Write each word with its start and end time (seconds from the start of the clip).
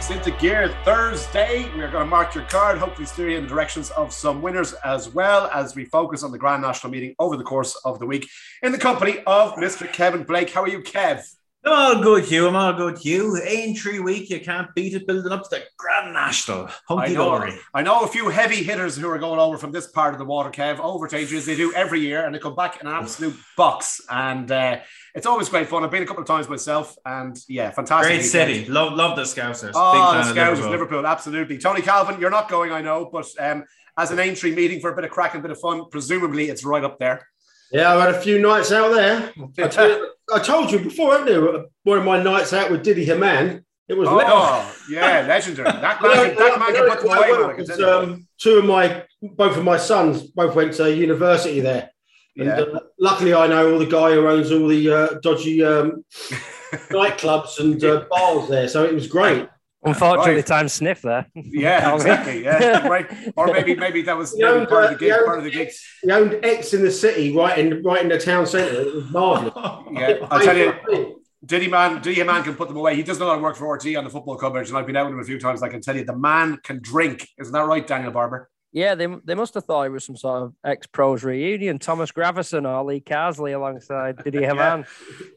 kicks 0.00 0.10
into 0.10 0.30
gear 0.38 0.74
Thursday. 0.82 1.70
We're 1.76 1.90
going 1.90 2.04
to 2.04 2.10
mark 2.10 2.34
your 2.34 2.44
card, 2.44 2.78
hopefully 2.78 3.06
steer 3.06 3.28
you 3.28 3.36
in 3.36 3.42
the 3.42 3.48
directions 3.50 3.90
of 3.90 4.14
some 4.14 4.40
winners 4.40 4.72
as 4.82 5.10
well 5.10 5.50
as 5.52 5.76
we 5.76 5.84
focus 5.84 6.22
on 6.22 6.32
the 6.32 6.38
Grand 6.38 6.62
National 6.62 6.90
meeting 6.90 7.14
over 7.18 7.36
the 7.36 7.44
course 7.44 7.76
of 7.84 7.98
the 7.98 8.06
week 8.06 8.26
in 8.62 8.72
the 8.72 8.78
company 8.78 9.18
of 9.26 9.52
Mr. 9.56 9.92
Kevin 9.92 10.22
Blake. 10.22 10.48
How 10.48 10.62
are 10.62 10.68
you, 10.68 10.80
Kev? 10.80 11.22
I'm 11.62 11.72
all 11.72 12.02
good, 12.02 12.24
Hugh. 12.24 12.48
I'm 12.48 12.56
all 12.56 12.72
good, 12.72 12.96
Hugh. 12.98 13.38
Aintree 13.42 13.98
week, 13.98 14.30
you 14.30 14.40
can't 14.40 14.74
beat 14.74 14.94
it. 14.94 15.06
Building 15.06 15.30
up 15.30 15.42
to 15.44 15.50
the 15.50 15.62
Grand 15.76 16.14
National. 16.14 16.70
Hunky 16.88 17.12
I 17.12 17.14
know, 17.14 17.38
dory. 17.38 17.52
I 17.74 17.82
know 17.82 18.00
a 18.00 18.06
few 18.06 18.30
heavy 18.30 18.62
hitters 18.62 18.96
who 18.96 19.06
are 19.10 19.18
going 19.18 19.38
over 19.38 19.58
from 19.58 19.70
this 19.70 19.86
part 19.88 20.14
of 20.14 20.18
the 20.18 20.24
water, 20.24 20.48
Kev, 20.50 20.78
over 20.78 21.06
to 21.06 21.16
Aintree 21.16 21.36
as 21.36 21.44
they 21.44 21.56
do 21.56 21.70
every 21.74 22.00
year, 22.00 22.24
and 22.24 22.34
they 22.34 22.38
come 22.38 22.54
back 22.54 22.80
in 22.80 22.86
an 22.86 22.94
absolute 22.94 23.36
box. 23.58 24.00
And 24.08 24.50
uh, 24.50 24.78
it's 25.14 25.26
always 25.26 25.50
great 25.50 25.68
fun. 25.68 25.84
I've 25.84 25.90
been 25.90 26.02
a 26.02 26.06
couple 26.06 26.22
of 26.22 26.28
times 26.28 26.48
myself, 26.48 26.96
and 27.04 27.38
yeah, 27.46 27.70
fantastic. 27.72 28.10
Great 28.10 28.22
city. 28.22 28.64
Love, 28.64 28.94
love 28.94 29.16
the 29.16 29.24
Scousers. 29.24 29.72
Oh, 29.74 30.14
Big 30.14 30.34
the 30.34 30.40
Scousers, 30.40 30.50
Liverpool. 30.56 30.70
Liverpool. 30.70 31.06
absolutely. 31.06 31.58
Tony 31.58 31.82
Calvin, 31.82 32.18
you're 32.18 32.30
not 32.30 32.48
going, 32.48 32.72
I 32.72 32.80
know, 32.80 33.10
but 33.12 33.26
um, 33.38 33.64
as 33.98 34.10
an 34.10 34.18
Aintree 34.18 34.54
meeting 34.54 34.80
for 34.80 34.92
a 34.92 34.94
bit 34.94 35.04
of 35.04 35.10
crack 35.10 35.34
and 35.34 35.40
a 35.40 35.42
bit 35.42 35.50
of 35.50 35.60
fun, 35.60 35.90
presumably 35.90 36.48
it's 36.48 36.64
right 36.64 36.82
up 36.82 36.98
there. 36.98 37.26
Yeah, 37.72 37.92
I've 37.94 38.00
had 38.00 38.14
a 38.14 38.20
few 38.20 38.38
nights 38.40 38.72
out 38.72 38.92
there. 38.94 39.32
I, 39.58 39.86
you- 39.86 40.06
I 40.32 40.38
told 40.38 40.70
you 40.70 40.78
before, 40.78 41.18
haven't 41.18 41.56
I? 41.56 41.62
One 41.82 41.98
of 41.98 42.04
my 42.04 42.22
nights 42.22 42.52
out 42.52 42.70
with 42.70 42.84
Didi 42.84 43.04
Hamann. 43.04 43.64
It 43.88 43.94
was 43.98 44.06
Oh, 44.08 44.72
yeah, 44.88 45.26
legendary. 45.26 45.64
That 45.80 46.00
man, 46.00 46.36
that 46.36 46.58
man 46.60 46.96
put 46.98 47.04
away, 47.04 47.30
well 47.32 47.40
man, 47.40 47.50
I 47.50 47.54
can 47.54 47.64
because, 47.64 47.80
um, 47.82 48.28
two 48.38 48.58
of 48.58 48.64
my, 48.64 49.02
both 49.20 49.56
of 49.56 49.64
my 49.64 49.76
sons, 49.76 50.22
both 50.22 50.54
went 50.54 50.74
to 50.74 50.94
university 50.94 51.58
there. 51.60 51.90
And, 52.36 52.46
Yeah. 52.46 52.60
uh, 52.60 52.78
luckily, 53.00 53.34
I 53.34 53.48
know 53.48 53.72
all 53.72 53.78
the 53.80 53.86
guy 53.86 54.12
who 54.12 54.28
owns 54.28 54.52
all 54.52 54.68
the 54.68 54.88
uh, 54.92 55.08
dodgy 55.20 55.64
um, 55.64 56.04
nightclubs 56.90 57.58
and 57.58 57.82
uh, 57.84 58.04
bars 58.08 58.48
there, 58.48 58.68
so 58.68 58.84
it 58.84 58.94
was 58.94 59.06
great. 59.08 59.48
Unfortunately, 59.82 60.34
Right. 60.36 60.46
time 60.46 60.68
sniff 60.68 61.00
there. 61.02 61.26
Yeah, 61.34 61.94
exactly. 61.96 62.44
Yeah, 62.44 62.86
right. 62.86 63.10
Or 63.36 63.46
maybe, 63.52 63.74
maybe 63.74 64.02
that 64.02 64.16
was 64.16 64.34
You 64.36 64.44
maybe 64.44 64.58
owned, 64.58 64.68
part 64.68 64.84
of 64.84 64.90
uh, 64.90 64.92
the 64.92 64.98
gig. 64.98 65.12
owned 65.12 65.24
Part 65.26 65.38
of 65.38 65.44
the 65.44 65.50
gig. 65.50 65.68
X- 65.68 65.98
He 66.02 66.10
owned 66.10 66.38
X 66.44 66.74
in 66.74 66.82
the 66.82 66.90
city, 66.90 67.34
right 67.34 67.58
in 67.58 67.82
right 67.82 68.02
in 68.02 68.08
the 68.08 68.18
town 68.18 68.46
centre. 68.46 68.82
It 68.82 68.94
was 68.94 69.10
marvellous. 69.10 69.54
Yeah, 69.92 70.26
I'll 70.30 70.40
tell 70.40 70.56
you, 70.56 71.16
Didi 71.44 71.68
man, 71.68 72.02
Didi 72.02 72.22
man 72.22 72.42
can 72.42 72.54
put 72.54 72.68
them 72.68 72.76
away. 72.76 72.94
He 72.94 73.02
does 73.02 73.18
not 73.18 73.24
know 73.24 73.30
how 73.30 73.36
to 73.36 73.42
work 73.42 73.56
for 73.56 73.72
RT 73.74 73.96
on 73.96 74.04
the 74.04 74.10
football 74.10 74.36
coverage, 74.36 74.68
and 74.68 74.76
I've 74.76 74.86
been 74.86 74.96
out 74.96 75.06
with 75.06 75.14
him 75.14 75.20
a 75.20 75.24
few 75.24 75.38
times. 75.40 75.62
I 75.62 75.68
can 75.70 75.80
tell 75.80 75.96
you, 75.96 76.04
the 76.04 76.16
man 76.16 76.58
can 76.62 76.80
drink. 76.82 77.26
Isn't 77.38 77.52
that 77.54 77.64
right, 77.66 77.86
Daniel 77.86 78.12
Barber? 78.12 78.50
Yeah, 78.72 78.94
they, 78.94 79.06
they 79.24 79.34
must 79.34 79.54
have 79.54 79.64
thought 79.64 79.82
it 79.82 79.88
was 79.90 80.04
some 80.04 80.16
sort 80.16 80.44
of 80.44 80.54
ex 80.64 80.86
pros 80.86 81.24
reunion. 81.24 81.80
Thomas 81.80 82.12
Gravesen 82.12 82.68
or 82.68 82.84
Lee 82.84 83.00
Carsley 83.00 83.52
alongside 83.52 84.22
Didi 84.22 84.42
Hamann. 84.46 84.86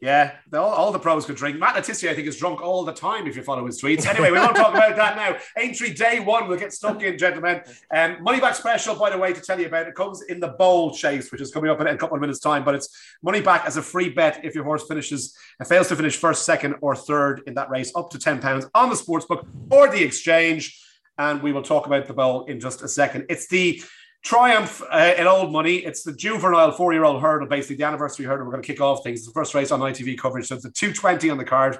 Yeah, 0.00 0.36
the- 0.50 0.60
all, 0.60 0.70
all 0.70 0.92
the 0.92 1.00
pros 1.00 1.26
could 1.26 1.34
drink. 1.34 1.58
Matt 1.58 1.74
Le 1.74 1.82
Tissier, 1.82 2.10
I 2.10 2.14
think, 2.14 2.28
is 2.28 2.36
drunk 2.36 2.60
all 2.62 2.84
the 2.84 2.92
time 2.92 3.26
if 3.26 3.34
you 3.34 3.42
follow 3.42 3.66
his 3.66 3.82
tweets. 3.82 4.06
Anyway, 4.06 4.30
we 4.30 4.38
won't 4.38 4.54
talk 4.54 4.72
about 4.72 4.94
that 4.94 5.16
now. 5.16 5.36
Aintree 5.60 5.94
day 5.94 6.20
one, 6.20 6.46
we'll 6.46 6.58
get 6.58 6.72
stuck 6.72 7.02
in, 7.02 7.18
gentlemen. 7.18 7.60
Um, 7.92 8.22
money 8.22 8.38
back 8.40 8.54
special, 8.54 8.94
by 8.94 9.10
the 9.10 9.18
way, 9.18 9.32
to 9.32 9.40
tell 9.40 9.58
you 9.58 9.66
about 9.66 9.88
it 9.88 9.96
comes 9.96 10.22
in 10.28 10.38
the 10.38 10.48
bowl 10.48 10.94
chase, 10.94 11.32
which 11.32 11.40
is 11.40 11.50
coming 11.50 11.70
up 11.70 11.80
in 11.80 11.88
a 11.88 11.96
couple 11.96 12.14
of 12.14 12.20
minutes' 12.20 12.38
time. 12.38 12.64
But 12.64 12.76
it's 12.76 12.88
money 13.20 13.40
back 13.40 13.66
as 13.66 13.76
a 13.76 13.82
free 13.82 14.10
bet 14.10 14.44
if 14.44 14.54
your 14.54 14.62
horse 14.62 14.86
finishes 14.86 15.36
and 15.58 15.68
fails 15.68 15.88
to 15.88 15.96
finish 15.96 16.16
first, 16.16 16.44
second, 16.44 16.76
or 16.82 16.94
third 16.94 17.42
in 17.48 17.54
that 17.54 17.68
race, 17.68 17.90
up 17.96 18.10
to 18.10 18.18
ten 18.20 18.38
pounds 18.40 18.66
on 18.76 18.90
the 18.90 18.94
sportsbook 18.96 19.44
or 19.70 19.90
the 19.90 20.04
exchange. 20.04 20.80
And 21.18 21.42
we 21.42 21.52
will 21.52 21.62
talk 21.62 21.86
about 21.86 22.06
the 22.06 22.14
bowl 22.14 22.44
in 22.44 22.60
just 22.60 22.82
a 22.82 22.88
second. 22.88 23.26
It's 23.28 23.46
the 23.48 23.82
Triumph 24.24 24.82
uh, 24.90 25.12
in 25.18 25.26
old 25.26 25.52
money. 25.52 25.76
It's 25.76 26.02
the 26.02 26.12
juvenile 26.12 26.72
four-year-old 26.72 27.20
hurdle, 27.20 27.46
basically 27.46 27.76
the 27.76 27.84
anniversary 27.84 28.24
hurdle. 28.24 28.46
We're 28.46 28.52
going 28.52 28.62
to 28.62 28.66
kick 28.66 28.80
off 28.80 29.04
things. 29.04 29.20
It's 29.20 29.26
the 29.28 29.34
first 29.34 29.54
race 29.54 29.70
on 29.70 29.80
ITV 29.80 30.18
coverage, 30.18 30.46
so 30.46 30.54
it's 30.54 30.64
the 30.64 30.70
220 30.70 31.28
on 31.28 31.36
the 31.36 31.44
card. 31.44 31.78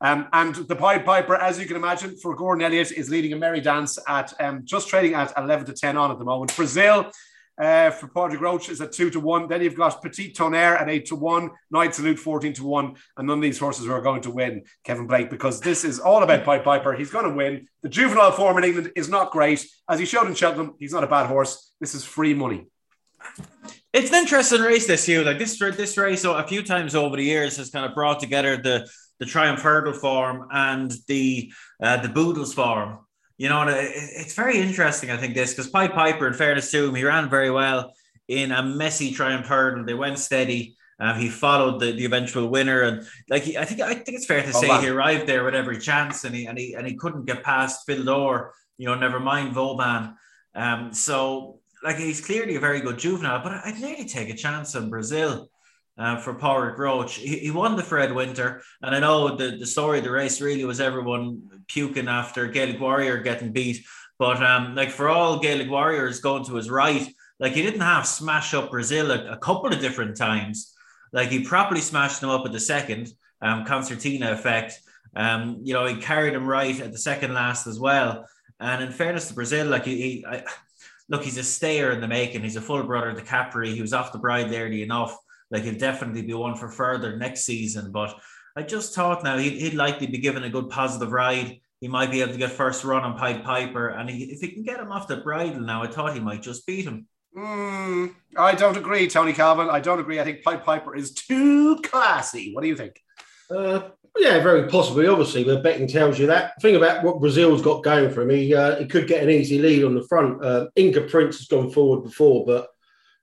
Um, 0.00 0.28
and 0.32 0.54
the 0.54 0.76
Pied 0.76 1.04
Piper, 1.04 1.34
as 1.34 1.58
you 1.58 1.66
can 1.66 1.76
imagine, 1.76 2.16
for 2.16 2.36
Gordon 2.36 2.64
Elliott, 2.64 2.92
is 2.92 3.10
leading 3.10 3.32
a 3.32 3.36
merry 3.36 3.60
dance 3.60 3.98
at 4.06 4.32
um, 4.40 4.60
just 4.64 4.88
trading 4.88 5.14
at 5.14 5.32
11 5.36 5.66
to 5.66 5.72
10 5.72 5.96
on 5.96 6.12
at 6.12 6.18
the 6.18 6.24
moment. 6.24 6.54
Brazil 6.54 7.10
uh, 7.60 7.90
for 7.90 8.08
Padraig 8.08 8.40
Roche 8.40 8.70
is 8.70 8.80
at 8.80 8.92
2 8.92 9.10
to 9.10 9.20
1. 9.20 9.48
Then 9.48 9.62
you've 9.62 9.76
got 9.76 10.02
Petit 10.02 10.32
Tonnerre 10.32 10.78
at 10.80 10.88
8 10.88 11.06
to 11.06 11.16
1, 11.16 11.50
Night 11.70 11.94
Salute 11.94 12.18
14 12.18 12.54
to 12.54 12.64
1. 12.64 12.94
And 13.18 13.26
none 13.26 13.38
of 13.38 13.42
these 13.42 13.58
horses 13.58 13.86
are 13.88 14.00
going 14.00 14.22
to 14.22 14.30
win, 14.30 14.64
Kevin 14.84 15.06
Blake, 15.06 15.28
because 15.28 15.60
this 15.60 15.84
is 15.84 15.98
all 15.98 16.22
about 16.22 16.44
Pied 16.44 16.64
Piper. 16.64 16.94
He's 16.94 17.10
going 17.10 17.28
to 17.28 17.34
win. 17.34 17.68
The 17.82 17.88
juvenile 17.88 18.32
form 18.32 18.56
in 18.58 18.64
England 18.64 18.92
is 18.96 19.08
not 19.08 19.30
great. 19.30 19.66
As 19.88 19.98
he 19.98 20.06
showed 20.06 20.26
in 20.26 20.34
Cheltenham, 20.34 20.74
he's 20.78 20.92
not 20.92 21.04
a 21.04 21.08
bad 21.08 21.26
horse. 21.26 21.72
This 21.80 21.94
is 21.94 22.04
free 22.04 22.32
money. 22.32 22.66
It's 23.92 24.08
an 24.10 24.16
interesting 24.16 24.62
race 24.62 24.86
this 24.86 25.06
year. 25.06 25.22
Like 25.22 25.38
this, 25.38 25.58
this 25.58 25.98
race, 25.98 26.24
a 26.24 26.46
few 26.46 26.62
times 26.62 26.94
over 26.94 27.16
the 27.16 27.24
years, 27.24 27.56
has 27.58 27.70
kind 27.70 27.84
of 27.84 27.94
brought 27.94 28.20
together 28.20 28.56
the 28.56 28.88
the 29.18 29.26
Triumph 29.26 29.60
Hurdle 29.60 29.92
form 29.92 30.48
and 30.50 30.92
the 31.06 31.52
uh, 31.82 31.98
the 31.98 32.08
Boodles 32.08 32.54
form. 32.54 33.00
You 33.40 33.48
know, 33.48 33.64
it's 33.66 34.34
very 34.34 34.58
interesting. 34.58 35.10
I 35.10 35.16
think 35.16 35.32
this 35.34 35.54
because 35.54 35.70
Pied 35.70 35.94
Piper, 35.94 36.26
in 36.26 36.34
fairness 36.34 36.70
to 36.72 36.84
him, 36.84 36.94
he 36.94 37.04
ran 37.04 37.30
very 37.30 37.50
well 37.50 37.94
in 38.28 38.52
a 38.52 38.62
messy 38.62 39.12
Triumph 39.12 39.46
Hurdle. 39.46 39.86
They 39.86 39.94
went 39.94 40.18
steady. 40.18 40.76
Um, 41.00 41.18
he 41.18 41.30
followed 41.30 41.80
the, 41.80 41.92
the 41.92 42.04
eventual 42.04 42.48
winner, 42.48 42.82
and 42.82 43.06
like 43.30 43.44
he, 43.44 43.56
I 43.56 43.64
think 43.64 43.80
I 43.80 43.94
think 43.94 44.18
it's 44.18 44.26
fair 44.26 44.42
to 44.42 44.48
Oh, 44.54 44.60
say 44.60 44.68
man. 44.68 44.82
he 44.82 44.88
arrived 44.90 45.26
there 45.26 45.42
with 45.42 45.54
every 45.54 45.78
chance, 45.78 46.24
and 46.24 46.34
he 46.34 46.44
and 46.44 46.58
he 46.58 46.74
and 46.74 46.86
he 46.86 46.96
couldn't 46.96 47.24
get 47.24 47.42
past 47.42 47.86
Fil 47.86 48.04
Dor. 48.04 48.52
You 48.76 48.88
know, 48.88 48.94
never 48.94 49.18
mind 49.18 49.54
Vauban. 49.54 50.16
Um, 50.54 50.92
so 50.92 51.60
like 51.82 51.96
he's 51.96 52.20
clearly 52.20 52.56
a 52.56 52.60
very 52.60 52.82
good 52.82 52.98
juvenile, 52.98 53.42
but 53.42 53.52
I'd 53.52 53.80
nearly 53.80 54.04
take 54.04 54.28
a 54.28 54.36
chance 54.36 54.76
on 54.76 54.90
Brazil 54.90 55.48
uh, 55.98 56.16
for 56.16 56.34
Padraig 56.34 56.78
Roche. 56.78 57.18
He, 57.18 57.38
he 57.38 57.50
won 57.50 57.76
the 57.76 57.82
Fred 57.82 58.12
Winter, 58.12 58.62
and 58.82 58.94
I 58.94 59.00
know 59.00 59.36
the, 59.36 59.56
the 59.56 59.66
story 59.66 59.98
of 59.98 60.04
the 60.04 60.10
race 60.10 60.40
really 60.40 60.64
was 60.64 60.80
everyone 60.80 61.42
puking 61.68 62.08
after 62.08 62.46
Gaelic 62.46 62.80
Warrior 62.80 63.18
getting 63.18 63.52
beat. 63.52 63.84
But 64.18 64.42
um, 64.42 64.74
like 64.74 64.90
for 64.90 65.08
all 65.08 65.38
Gaelic 65.38 65.70
Warriors 65.70 66.20
going 66.20 66.44
to 66.44 66.56
his 66.56 66.70
right, 66.70 67.06
like 67.38 67.52
he 67.54 67.62
didn't 67.62 67.80
have 67.80 68.06
smash 68.06 68.52
up 68.54 68.70
Brazil 68.70 69.10
a, 69.10 69.32
a 69.32 69.38
couple 69.38 69.72
of 69.72 69.80
different 69.80 70.16
times. 70.16 70.74
Like 71.12 71.30
he 71.30 71.42
properly 71.42 71.80
smashed 71.80 72.20
them 72.20 72.30
up 72.30 72.44
at 72.44 72.52
the 72.52 72.60
second 72.60 73.08
um, 73.40 73.64
concertina 73.64 74.32
effect. 74.32 74.78
Um, 75.16 75.60
you 75.62 75.74
know, 75.74 75.86
he 75.86 75.96
carried 75.96 76.34
him 76.34 76.46
right 76.46 76.78
at 76.80 76.92
the 76.92 76.98
second 76.98 77.34
last 77.34 77.66
as 77.66 77.80
well. 77.80 78.26
And 78.60 78.82
in 78.82 78.92
fairness 78.92 79.28
to 79.28 79.34
Brazil, 79.34 79.66
like 79.66 79.86
he, 79.86 79.96
he 79.96 80.26
I, 80.26 80.44
look, 81.08 81.24
he's 81.24 81.38
a 81.38 81.42
stayer 81.42 81.90
in 81.92 82.00
the 82.00 82.08
making. 82.08 82.42
He's 82.42 82.56
a 82.56 82.60
full 82.60 82.82
brother 82.82 83.12
to 83.12 83.22
Capri. 83.22 83.74
He 83.74 83.80
was 83.80 83.92
off 83.92 84.12
the 84.12 84.18
bride 84.18 84.52
early 84.52 84.82
enough. 84.82 85.16
Like 85.50 85.64
he'll 85.64 85.74
definitely 85.74 86.22
be 86.22 86.34
one 86.34 86.56
for 86.56 86.68
further 86.68 87.16
next 87.16 87.44
season. 87.44 87.92
But 87.92 88.14
I 88.56 88.62
just 88.62 88.94
thought 88.94 89.24
now 89.24 89.38
he'd, 89.38 89.60
he'd 89.60 89.74
likely 89.74 90.06
be 90.06 90.18
given 90.18 90.44
a 90.44 90.50
good 90.50 90.70
positive 90.70 91.12
ride. 91.12 91.60
He 91.80 91.88
might 91.88 92.10
be 92.10 92.20
able 92.20 92.32
to 92.32 92.38
get 92.38 92.52
first 92.52 92.84
run 92.84 93.04
on 93.04 93.16
Pied 93.16 93.42
Piper, 93.42 93.88
and 93.88 94.10
he, 94.10 94.24
if 94.24 94.40
he 94.40 94.48
can 94.48 94.62
get 94.62 94.80
him 94.80 94.92
off 94.92 95.08
the 95.08 95.16
bridle 95.16 95.60
now, 95.60 95.82
I 95.82 95.86
thought 95.86 96.12
he 96.12 96.20
might 96.20 96.42
just 96.42 96.66
beat 96.66 96.84
him. 96.84 97.06
Mm, 97.34 98.14
I 98.36 98.54
don't 98.54 98.76
agree, 98.76 99.08
Tony 99.08 99.32
Calvin. 99.32 99.70
I 99.70 99.80
don't 99.80 100.00
agree. 100.00 100.20
I 100.20 100.24
think 100.24 100.42
Pied 100.42 100.62
Piper 100.62 100.94
is 100.94 101.14
too 101.14 101.80
classy. 101.82 102.52
What 102.52 102.62
do 102.62 102.68
you 102.68 102.76
think? 102.76 103.00
Uh, 103.50 103.88
yeah, 104.18 104.42
very 104.42 104.68
possibly. 104.68 105.06
Obviously, 105.06 105.44
the 105.44 105.60
betting 105.60 105.86
tells 105.86 106.18
you 106.18 106.26
that. 106.26 106.52
The 106.58 106.68
thing 106.68 106.76
about 106.76 107.02
what 107.02 107.20
Brazil's 107.20 107.62
got 107.62 107.82
going 107.82 108.10
for 108.10 108.22
him, 108.22 108.30
he, 108.30 108.54
uh, 108.54 108.76
he 108.76 108.86
could 108.86 109.06
get 109.06 109.22
an 109.22 109.30
easy 109.30 109.58
lead 109.58 109.84
on 109.84 109.94
the 109.94 110.06
front. 110.06 110.44
Uh, 110.44 110.66
Inca 110.76 111.02
Prince 111.02 111.38
has 111.38 111.46
gone 111.46 111.70
forward 111.70 112.02
before, 112.02 112.44
but 112.44 112.68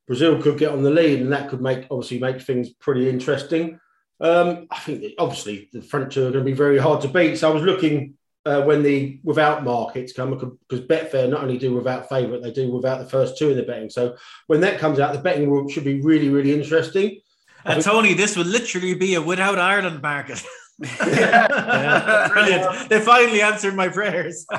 Brazil 0.08 0.42
could 0.42 0.58
get 0.58 0.72
on 0.72 0.84
the 0.84 0.90
lead, 0.90 1.22
and 1.22 1.32
that 1.34 1.50
could 1.50 1.62
make 1.62 1.86
obviously 1.92 2.20
make 2.20 2.42
things 2.42 2.70
pretty 2.70 3.10
interesting. 3.10 3.80
Um, 4.20 4.68
I 4.72 4.80
think 4.80 5.02
that 5.02 5.14
obviously 5.20 5.70
the 5.74 5.82
front 5.82 6.12
two 6.12 6.22
are 6.28 6.32
going 6.32 6.46
to 6.46 6.52
be 6.52 6.54
very 6.54 6.80
hard 6.80 7.02
to 7.02 7.08
beat. 7.08 7.38
So 7.38 7.52
I 7.52 7.54
was 7.54 7.64
looking 7.64 8.16
uh, 8.46 8.62
when 8.62 8.82
the 8.82 9.20
without 9.24 9.64
markets 9.64 10.14
come 10.14 10.32
because 10.32 10.82
Betfair 10.88 11.30
not 11.30 11.44
only 11.44 11.58
do 11.58 11.76
without 11.76 12.10
favourite, 12.10 12.42
they 12.42 12.52
do 12.52 12.72
without 12.72 13.00
the 13.00 13.10
first 13.10 13.38
two 13.38 13.52
in 13.52 13.58
the 13.58 13.64
betting. 13.64 13.90
So 13.90 14.16
when 14.48 14.62
that 14.62 14.80
comes 14.80 15.00
out, 15.00 15.14
the 15.14 15.20
betting 15.20 15.50
will, 15.50 15.68
should 15.68 15.84
be 15.84 16.02
really 16.02 16.30
really 16.30 16.54
interesting. 16.54 17.20
And 17.66 17.84
Tony, 17.84 18.14
this 18.14 18.38
would 18.38 18.48
literally 18.48 18.94
be 18.94 19.16
a 19.16 19.22
without 19.22 19.60
Ireland 19.60 20.02
market. 20.02 20.42
Yeah. 20.80 22.28
Brilliant. 22.34 22.90
They 22.90 23.02
finally 23.02 23.42
answered 23.42 23.76
my 23.76 23.90
prayers. 23.90 24.46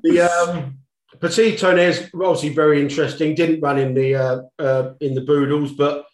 The 0.00 0.20
um, 0.20 0.78
Petit 1.20 1.54
is 1.54 2.10
obviously 2.14 2.50
very 2.50 2.80
interesting. 2.80 3.34
Didn't 3.34 3.60
run 3.60 3.78
in 3.78 3.94
the 3.94 4.14
uh, 4.14 4.40
uh, 4.58 4.92
in 5.00 5.14
the 5.14 5.22
Boodles, 5.22 5.72
but 5.72 6.06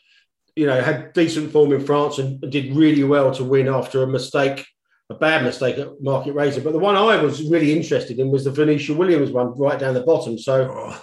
you 0.56 0.66
know 0.66 0.80
had 0.80 1.12
decent 1.12 1.50
form 1.50 1.72
in 1.72 1.84
France 1.84 2.18
and 2.18 2.40
did 2.50 2.74
really 2.74 3.04
well 3.04 3.32
to 3.34 3.44
win 3.44 3.68
after 3.68 4.02
a 4.02 4.06
mistake, 4.06 4.64
a 5.10 5.14
bad 5.14 5.42
mistake 5.42 5.78
at 5.78 6.00
Market 6.00 6.34
Rasen. 6.34 6.62
But 6.62 6.72
the 6.72 6.78
one 6.78 6.94
I 6.94 7.16
was 7.16 7.42
really 7.42 7.72
interested 7.72 8.18
in 8.18 8.30
was 8.30 8.44
the 8.44 8.52
Venetia 8.52 8.94
Williams 8.94 9.30
one, 9.30 9.58
right 9.58 9.78
down 9.78 9.94
the 9.94 10.02
bottom. 10.02 10.38
So 10.38 10.94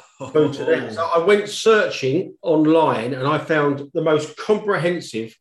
that. 0.87 0.93
So 0.93 1.05
I 1.13 1.19
went 1.19 1.49
searching 1.49 2.35
online 2.41 3.13
and 3.13 3.27
I 3.27 3.39
found 3.39 3.89
the 3.93 4.03
most 4.03 4.37
comprehensive 4.37 5.35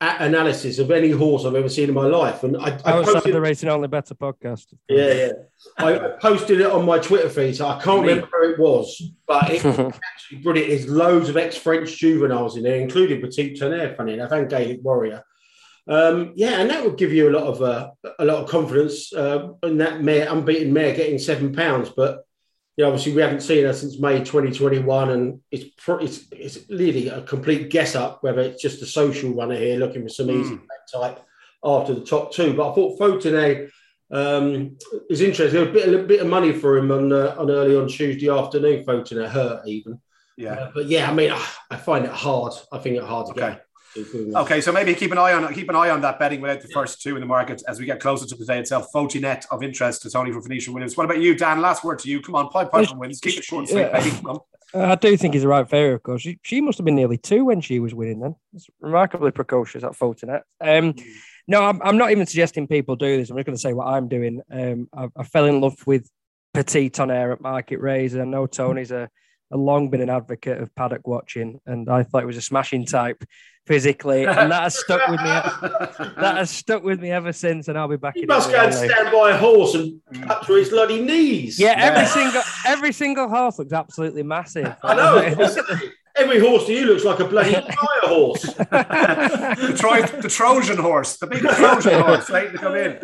analysis 0.00 0.78
of 0.78 0.90
any 0.90 1.10
horse 1.10 1.44
I've 1.44 1.54
ever 1.54 1.68
seen 1.68 1.88
in 1.88 1.94
my 1.94 2.06
life. 2.06 2.42
And 2.42 2.56
I, 2.56 2.78
I 2.84 2.92
Outside 2.92 3.14
posted, 3.14 3.34
the 3.34 3.40
Racing 3.40 3.68
Only 3.68 3.88
Better 3.88 4.14
podcast. 4.14 4.66
yeah, 4.88 5.12
yeah. 5.12 5.32
I 5.78 5.94
I 5.98 6.08
posted 6.20 6.60
it 6.60 6.70
on 6.70 6.84
my 6.84 6.98
Twitter 6.98 7.30
feed, 7.30 7.56
so 7.56 7.66
I 7.66 7.80
can't 7.80 8.02
remember 8.02 8.28
where 8.30 8.50
it 8.50 8.58
was, 8.58 9.02
but 9.26 9.50
it 9.50 9.64
was 9.64 9.78
actually 10.14 10.38
brilliant. 10.38 10.68
There's 10.68 10.88
loads 10.88 11.28
of 11.28 11.36
ex-French 11.36 11.96
juveniles 11.96 12.56
in 12.56 12.64
there, 12.64 12.80
including 12.80 13.20
Petit 13.22 13.56
Tonnerre, 13.56 13.96
funny 13.96 14.14
enough, 14.14 14.32
and 14.32 14.50
Gaelic 14.50 14.80
Warrior. 14.82 15.22
Um, 15.88 16.32
yeah, 16.34 16.60
and 16.60 16.68
that 16.70 16.84
would 16.84 16.98
give 16.98 17.12
you 17.12 17.30
a 17.30 17.36
lot 17.36 17.44
of 17.44 17.62
uh, 17.62 17.90
a 18.18 18.24
lot 18.24 18.42
of 18.42 18.50
confidence 18.50 19.12
uh, 19.12 19.48
in 19.62 19.78
that 19.78 20.02
mare, 20.02 20.28
unbeaten 20.30 20.72
mare 20.72 20.94
getting 20.94 21.18
seven 21.18 21.52
pounds. 21.52 21.90
But 21.96 22.26
you 22.76 22.84
know, 22.84 22.90
obviously 22.90 23.14
we 23.14 23.22
haven't 23.22 23.40
seen 23.40 23.64
her 23.64 23.72
since 23.72 23.98
May 23.98 24.18
2021, 24.18 25.10
and 25.10 25.40
it's 25.50 25.64
pro- 25.78 25.98
it's, 25.98 26.26
it's 26.30 26.58
really 26.68 27.08
a 27.08 27.22
complete 27.22 27.70
guess 27.70 27.94
up 27.94 28.22
whether 28.22 28.40
it's 28.42 28.60
just 28.60 28.82
a 28.82 28.86
social 28.86 29.32
runner 29.32 29.56
here 29.56 29.78
looking 29.78 30.02
for 30.02 30.10
some 30.10 30.30
easy 30.30 30.58
type 30.92 31.20
after 31.64 31.94
the 31.94 32.04
top 32.04 32.32
two. 32.32 32.52
But 32.54 32.70
I 32.70 32.74
thought 32.74 32.98
Faultinet 32.98 33.70
um, 34.10 34.76
is 35.08 35.22
interesting. 35.22 35.62
A 35.62 35.72
bit, 35.72 35.94
a 35.94 36.02
bit 36.02 36.20
of 36.20 36.26
money 36.26 36.52
for 36.52 36.76
him 36.76 36.90
on 36.92 37.12
uh, 37.12 37.34
on 37.38 37.50
early 37.50 37.76
on 37.76 37.88
Tuesday 37.88 38.28
afternoon. 38.28 38.84
Faultinet 38.84 39.30
hurt 39.30 39.66
even. 39.66 39.98
Yeah. 40.36 40.52
Uh, 40.52 40.70
but 40.74 40.86
yeah, 40.86 41.10
I 41.10 41.14
mean, 41.14 41.32
I 41.70 41.76
find 41.76 42.04
it 42.04 42.10
hard. 42.10 42.52
I 42.70 42.78
think 42.78 42.96
it 42.96 43.04
hard 43.04 43.26
to 43.28 43.32
Okay. 43.32 43.52
get. 43.54 43.65
Okay, 44.36 44.60
so 44.60 44.72
maybe 44.72 44.94
keep 44.94 45.12
an 45.12 45.18
eye 45.18 45.32
on 45.32 45.52
keep 45.54 45.68
an 45.68 45.76
eye 45.76 45.90
on 45.90 46.00
that 46.02 46.18
betting 46.18 46.40
without 46.40 46.60
the 46.60 46.68
first 46.68 47.00
two 47.02 47.16
in 47.16 47.20
the 47.20 47.26
market 47.26 47.62
as 47.68 47.78
we 47.80 47.86
get 47.86 48.00
closer 48.00 48.26
to 48.26 48.34
the 48.36 48.44
day 48.44 48.58
itself. 48.58 48.86
Net 49.16 49.46
of 49.50 49.62
interest 49.62 50.02
to 50.02 50.10
Tony 50.10 50.32
for 50.32 50.40
Venetia 50.40 50.72
Williams. 50.72 50.96
What 50.96 51.04
about 51.04 51.20
you, 51.20 51.34
Dan? 51.34 51.60
Last 51.60 51.84
word 51.84 51.98
to 52.00 52.10
you. 52.10 52.20
Come 52.20 52.34
on, 52.34 52.48
pipe 52.48 52.70
pipe 52.70 52.90
and 52.90 52.98
wins. 53.00 53.20
Keep 53.20 53.38
it 53.38 53.44
short 53.44 53.60
and 53.60 53.68
sweet, 53.68 53.80
Yeah. 53.82 53.98
baby. 53.98 54.10
Come 54.16 54.26
on. 54.26 54.40
Uh, 54.74 54.92
I 54.92 54.94
do 54.96 55.16
think 55.16 55.34
he's 55.34 55.42
the 55.42 55.48
right 55.48 55.68
favourite, 55.68 55.94
of 55.94 56.02
course. 56.02 56.22
She, 56.22 56.38
she 56.42 56.60
must 56.60 56.76
have 56.78 56.84
been 56.84 56.96
nearly 56.96 57.18
two 57.18 57.44
when 57.44 57.60
she 57.60 57.78
was 57.78 57.94
winning 57.94 58.20
then. 58.20 58.34
It's 58.52 58.66
remarkably 58.80 59.30
precocious 59.30 59.84
at 59.84 59.92
Photonet. 59.92 60.42
Um, 60.60 60.94
no, 61.46 61.62
I'm, 61.62 61.80
I'm 61.82 61.96
not 61.96 62.10
even 62.10 62.26
suggesting 62.26 62.66
people 62.66 62.96
do 62.96 63.16
this. 63.16 63.30
I'm 63.30 63.36
just 63.36 63.46
going 63.46 63.56
to 63.56 63.60
say 63.60 63.72
what 63.72 63.86
I'm 63.86 64.08
doing. 64.08 64.42
Um, 64.50 64.88
I, 64.92 65.08
I 65.16 65.22
fell 65.22 65.46
in 65.46 65.60
love 65.60 65.76
with 65.86 66.10
Petit 66.52 66.90
Tonnerre 66.90 67.32
at 67.32 67.40
Market 67.40 67.80
Rasen. 67.80 68.20
I 68.20 68.24
know 68.24 68.46
Tony's 68.46 68.90
a, 68.90 69.04
a 69.04 69.08
long 69.50 69.90
been 69.90 70.00
an 70.00 70.10
advocate 70.10 70.60
of 70.60 70.74
paddock 70.74 71.06
watching, 71.06 71.60
and 71.66 71.88
I 71.88 72.02
thought 72.02 72.20
he 72.20 72.26
was 72.26 72.36
a 72.36 72.42
smashing 72.42 72.86
type 72.86 73.24
physically, 73.66 74.24
and 74.24 74.50
that 74.50 74.62
has 74.62 74.78
stuck 74.78 75.06
with 75.08 75.20
me. 75.20 75.26
That 76.16 76.36
has 76.36 76.50
stuck 76.50 76.82
with 76.82 77.00
me 77.00 77.10
ever 77.10 77.32
since, 77.32 77.68
and 77.68 77.78
I'll 77.78 77.88
be 77.88 77.96
back. 77.96 78.14
He 78.14 78.22
in 78.22 78.28
must 78.28 78.50
go 78.50 78.64
and 78.64 78.74
stand 78.74 79.12
by 79.12 79.32
a 79.32 79.36
horse 79.36 79.74
and 79.74 80.00
up 80.28 80.46
to 80.46 80.54
his 80.54 80.70
bloody 80.70 81.00
knees. 81.02 81.58
Yeah, 81.58 81.74
every 81.76 82.06
single 82.06 82.42
every 82.66 82.92
single 82.92 83.28
horse 83.28 83.58
looks 83.58 83.72
absolutely 83.72 84.22
massive. 84.22 84.74
I 84.82 84.94
know. 84.94 85.48
Every 86.16 86.40
horse 86.40 86.64
to 86.66 86.72
you 86.72 86.86
looks 86.86 87.04
like 87.04 87.20
a 87.20 87.26
bloody 87.26 87.52
fire 87.54 87.64
horse. 88.02 88.42
the, 88.42 89.76
Troy, 89.78 90.00
the 90.02 90.28
Trojan 90.28 90.78
horse, 90.78 91.18
the 91.18 91.26
big 91.26 91.42
Trojan 91.42 92.00
horse, 92.02 92.30
waiting 92.30 92.52
to 92.52 92.58
come 92.58 92.74
in. 92.74 92.98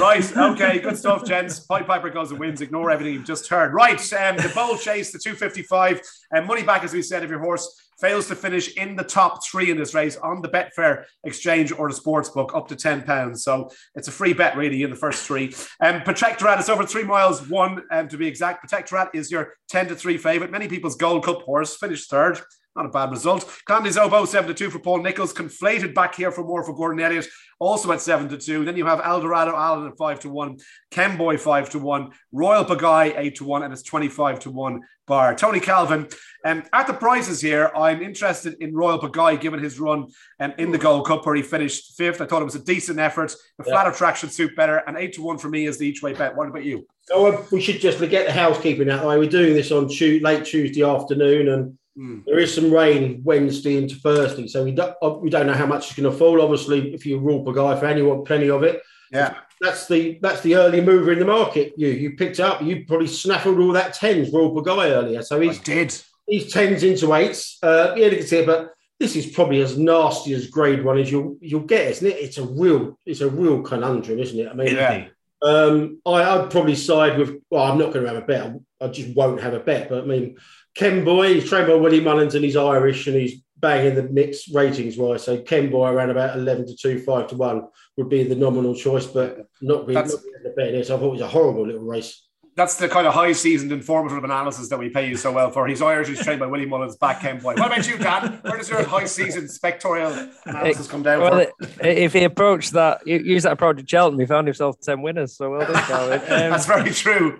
Right, 0.00 0.36
okay, 0.36 0.80
good 0.80 0.96
stuff, 0.96 1.26
gents. 1.26 1.60
Pied 1.60 1.86
Piper 1.86 2.08
goes 2.08 2.30
and 2.30 2.40
wins. 2.40 2.62
Ignore 2.62 2.90
everything 2.90 3.14
you've 3.14 3.26
just 3.26 3.48
heard. 3.48 3.74
Right, 3.74 4.00
um, 4.14 4.36
the 4.36 4.50
bowl 4.54 4.78
chase, 4.78 5.12
the 5.12 5.18
255, 5.18 6.00
and 6.30 6.46
money 6.46 6.62
back, 6.62 6.84
as 6.84 6.94
we 6.94 7.02
said, 7.02 7.22
if 7.22 7.30
your 7.30 7.40
horse 7.40 7.82
fails 8.04 8.26
to 8.28 8.36
finish 8.36 8.76
in 8.76 8.96
the 8.96 9.02
top 9.02 9.42
three 9.42 9.70
in 9.70 9.78
this 9.78 9.94
race 9.94 10.18
on 10.18 10.42
the 10.42 10.48
Betfair 10.48 11.04
exchange 11.24 11.72
or 11.72 11.88
the 11.88 11.94
sports 11.94 12.28
book, 12.28 12.52
up 12.54 12.68
to 12.68 12.76
£10. 12.76 13.38
So 13.38 13.70
it's 13.94 14.08
a 14.08 14.12
free 14.12 14.34
bet, 14.34 14.58
really, 14.58 14.82
in 14.82 14.90
the 14.90 14.96
first 14.96 15.26
three. 15.26 15.54
Um, 15.80 16.02
Protektorat 16.02 16.60
is 16.60 16.68
over 16.68 16.84
three 16.84 17.04
miles, 17.04 17.48
one 17.48 17.82
um, 17.90 18.08
to 18.08 18.18
be 18.18 18.26
exact. 18.26 18.62
Protektorat 18.62 19.08
is 19.14 19.30
your 19.30 19.54
10 19.70 19.88
to 19.88 19.96
3 19.96 20.18
favourite. 20.18 20.50
Many 20.50 20.68
people's 20.68 20.96
Gold 20.96 21.24
Cup 21.24 21.40
horse 21.44 21.76
finished 21.76 22.10
third. 22.10 22.38
Not 22.76 22.86
a 22.86 22.88
bad 22.88 23.10
result. 23.12 23.48
Clan 23.66 23.84
Des 23.84 23.98
Obeaux, 24.00 24.26
7 24.26 24.48
to 24.48 24.54
2 24.54 24.68
for 24.70 24.80
Paul 24.80 25.00
Nicholls. 25.02 25.32
Conflated 25.32 25.94
back 25.94 26.16
here 26.16 26.32
for 26.32 26.42
more 26.42 26.64
for 26.64 26.74
Gordon 26.74 27.00
Elliott, 27.00 27.28
also 27.60 27.92
at 27.92 28.00
7 28.00 28.28
to 28.30 28.36
2. 28.36 28.64
Then 28.64 28.76
you 28.76 28.84
have 28.84 29.00
Eldorado 29.00 29.54
Allen 29.54 29.86
at 29.86 29.96
5 29.96 30.20
to 30.20 30.28
1. 30.30 30.56
Kemboy 30.90 31.38
5 31.38 31.70
to 31.70 31.78
1. 31.78 32.10
Royale 32.32 32.64
Pagaille 32.64 33.14
8 33.16 33.36
to 33.36 33.44
1. 33.44 33.62
And 33.62 33.72
it's 33.72 33.82
25 33.82 34.40
to 34.40 34.50
1 34.50 34.80
bar. 35.06 35.36
Tony 35.36 35.60
Calvin, 35.60 36.08
um, 36.44 36.64
at 36.72 36.86
the 36.88 36.94
prices 36.94 37.40
here, 37.40 37.70
I'm 37.76 38.02
interested 38.02 38.56
in 38.60 38.74
Royale 38.74 38.98
Pagaille 39.00 39.40
given 39.40 39.60
his 39.62 39.78
run 39.78 40.08
um, 40.40 40.52
in 40.58 40.72
the 40.72 40.78
Gold 40.78 41.06
Cup 41.06 41.24
where 41.26 41.36
he 41.36 41.42
finished 41.42 41.96
fifth. 41.96 42.20
I 42.20 42.26
thought 42.26 42.42
it 42.42 42.46
was 42.46 42.54
a 42.56 42.64
decent 42.64 42.98
effort. 42.98 43.36
The 43.58 43.64
Yeah. 43.68 43.72
flatter 43.74 43.92
track 43.92 44.16
should 44.16 44.32
suit 44.32 44.56
better. 44.56 44.78
And 44.88 44.96
8 44.96 45.12
to 45.12 45.22
1 45.22 45.38
for 45.38 45.48
me 45.48 45.66
is 45.66 45.78
the 45.78 45.86
each 45.86 46.02
way 46.02 46.12
bet. 46.12 46.34
What 46.34 46.48
about 46.48 46.64
you? 46.64 46.86
So 47.02 47.26
uh, 47.26 47.44
we 47.52 47.60
should 47.60 47.80
just 47.80 48.00
get 48.10 48.26
the 48.26 48.32
housekeeping 48.32 48.90
out 48.90 48.96
of 48.96 49.02
the 49.02 49.08
way. 49.10 49.18
We're 49.18 49.30
doing 49.30 49.54
this 49.54 49.70
on 49.70 49.86
late 50.22 50.44
Tuesday 50.44 50.82
afternoon, 50.82 51.48
and 51.50 51.78
Hmm. 51.96 52.20
there 52.26 52.38
is 52.40 52.52
some 52.52 52.72
rain 52.72 53.20
Wednesday 53.22 53.76
into 53.76 53.94
Thursday, 53.96 54.48
so 54.48 54.64
we 54.64 54.72
don't 54.72 54.96
uh, 55.00 55.10
we 55.10 55.30
don't 55.30 55.46
know 55.46 55.52
how 55.54 55.66
much 55.66 55.86
it's 55.86 55.96
going 55.98 56.10
to 56.10 56.16
fall. 56.18 56.42
Obviously, 56.42 56.92
if 56.92 57.06
you're 57.06 57.20
a 57.20 57.22
raw 57.22 57.38
guy 57.52 57.80
fan, 57.80 57.96
you 57.96 58.06
want 58.08 58.26
plenty 58.26 58.50
of 58.50 58.62
it. 58.64 58.82
Yeah. 59.12 59.34
That's 59.60 59.86
the 59.86 60.18
that's 60.20 60.40
the 60.40 60.56
early 60.56 60.80
mover 60.80 61.12
in 61.12 61.20
the 61.20 61.24
market. 61.24 61.72
You 61.76 61.88
you 61.88 62.16
picked 62.16 62.40
up. 62.40 62.60
You 62.62 62.84
probably 62.84 63.06
snaffled 63.06 63.58
all 63.60 63.72
that 63.72 63.94
tens 63.94 64.30
raw 64.32 64.48
guy 64.48 64.90
earlier. 64.90 65.22
So 65.22 65.40
I 65.40 65.44
he's 65.44 65.60
did. 65.60 65.96
he's 66.26 66.52
tens 66.52 66.82
into 66.82 67.14
eights. 67.14 67.58
Uh, 67.62 67.94
yeah, 67.96 68.06
you 68.06 68.16
can 68.18 68.26
see 68.26 68.38
it, 68.38 68.46
but 68.46 68.72
this 68.98 69.14
is 69.14 69.26
probably 69.26 69.60
as 69.60 69.78
nasty 69.78 70.34
as 70.34 70.48
grade 70.48 70.84
one 70.84 70.98
as 70.98 71.10
you'll 71.12 71.36
you'll 71.40 71.60
get, 71.60 71.86
isn't 71.92 72.06
it? 72.08 72.16
It's 72.16 72.38
a 72.38 72.44
real 72.44 72.98
it's 73.06 73.20
a 73.20 73.30
real 73.30 73.62
conundrum, 73.62 74.18
isn't 74.18 74.38
it? 74.38 74.48
I 74.48 74.54
mean, 74.54 74.74
Yeah. 74.74 75.06
um, 75.42 76.00
I, 76.04 76.22
I'd 76.22 76.50
probably 76.50 76.74
side 76.74 77.16
with. 77.16 77.40
Well, 77.50 77.62
I'm 77.62 77.78
not 77.78 77.92
going 77.92 78.04
to 78.04 78.12
have 78.12 78.22
a 78.22 78.26
bet. 78.26 78.52
I 78.80 78.88
just 78.88 79.14
won't 79.16 79.40
have 79.40 79.54
a 79.54 79.60
bet. 79.60 79.88
But 79.88 80.02
I 80.02 80.06
mean, 80.06 80.36
Kemboy, 80.76 81.34
he's 81.34 81.48
trained 81.48 81.68
by 81.68 81.74
Willie 81.74 82.00
Mullins, 82.00 82.34
and 82.34 82.44
he's 82.44 82.56
Irish, 82.56 83.06
and 83.06 83.16
he's 83.16 83.40
banging 83.60 83.94
the 83.94 84.02
mix 84.04 84.48
ratings 84.50 84.96
wise. 84.96 85.22
So 85.24 85.38
Kemboy 85.38 85.90
around 85.92 86.10
about 86.10 86.36
eleven 86.36 86.66
to 86.66 86.76
two, 86.76 86.98
five 87.00 87.28
to 87.28 87.36
one 87.36 87.68
would 87.96 88.08
be 88.08 88.24
the 88.24 88.34
nominal 88.34 88.74
choice, 88.74 89.06
but 89.06 89.46
not 89.62 89.82
really, 89.82 89.94
not 89.94 90.04
That's- 90.06 90.22
really 90.24 90.42
the 90.42 90.50
bet. 90.50 90.72
This 90.72 90.90
I 90.90 90.96
thought 90.98 91.06
it 91.06 91.10
was 91.12 91.20
a 91.20 91.28
horrible 91.28 91.66
little 91.66 91.82
race. 91.84 92.20
That's 92.56 92.76
the 92.76 92.88
kind 92.88 93.04
of 93.04 93.12
high 93.14 93.32
seasoned 93.32 93.72
informative 93.72 94.22
analysis 94.22 94.68
that 94.68 94.78
we 94.78 94.88
pay 94.88 95.08
you 95.08 95.16
so 95.16 95.32
well 95.32 95.50
for. 95.50 95.66
He's 95.66 95.82
Irish, 95.82 96.06
he's 96.06 96.22
trained 96.22 96.38
by 96.38 96.46
Willie 96.46 96.66
Mullins, 96.66 96.94
back 96.96 97.18
Kemboy. 97.18 97.58
What 97.58 97.66
about 97.66 97.88
you, 97.88 97.98
Dan? 97.98 98.38
Where 98.42 98.56
does 98.56 98.70
your 98.70 98.84
high 98.84 99.06
seasoned 99.06 99.48
spectorial 99.48 100.30
analysis 100.46 100.86
come 100.86 101.02
down 101.02 101.20
Well, 101.20 101.46
from? 101.58 101.66
if 101.80 102.12
he 102.12 102.22
approached 102.22 102.70
that, 102.74 103.04
u- 103.08 103.18
use 103.18 103.42
that 103.42 103.54
approach 103.54 103.80
at 103.80 103.90
Cheltenham, 103.90 104.20
he 104.20 104.26
found 104.26 104.46
himself 104.46 104.76
10 104.80 105.02
winners. 105.02 105.36
So 105.36 105.50
well 105.50 105.66
done, 105.66 105.82
Calvin. 105.82 106.20
Um, 106.20 106.26
That's 106.28 106.66
very 106.66 106.90
true. 106.92 107.36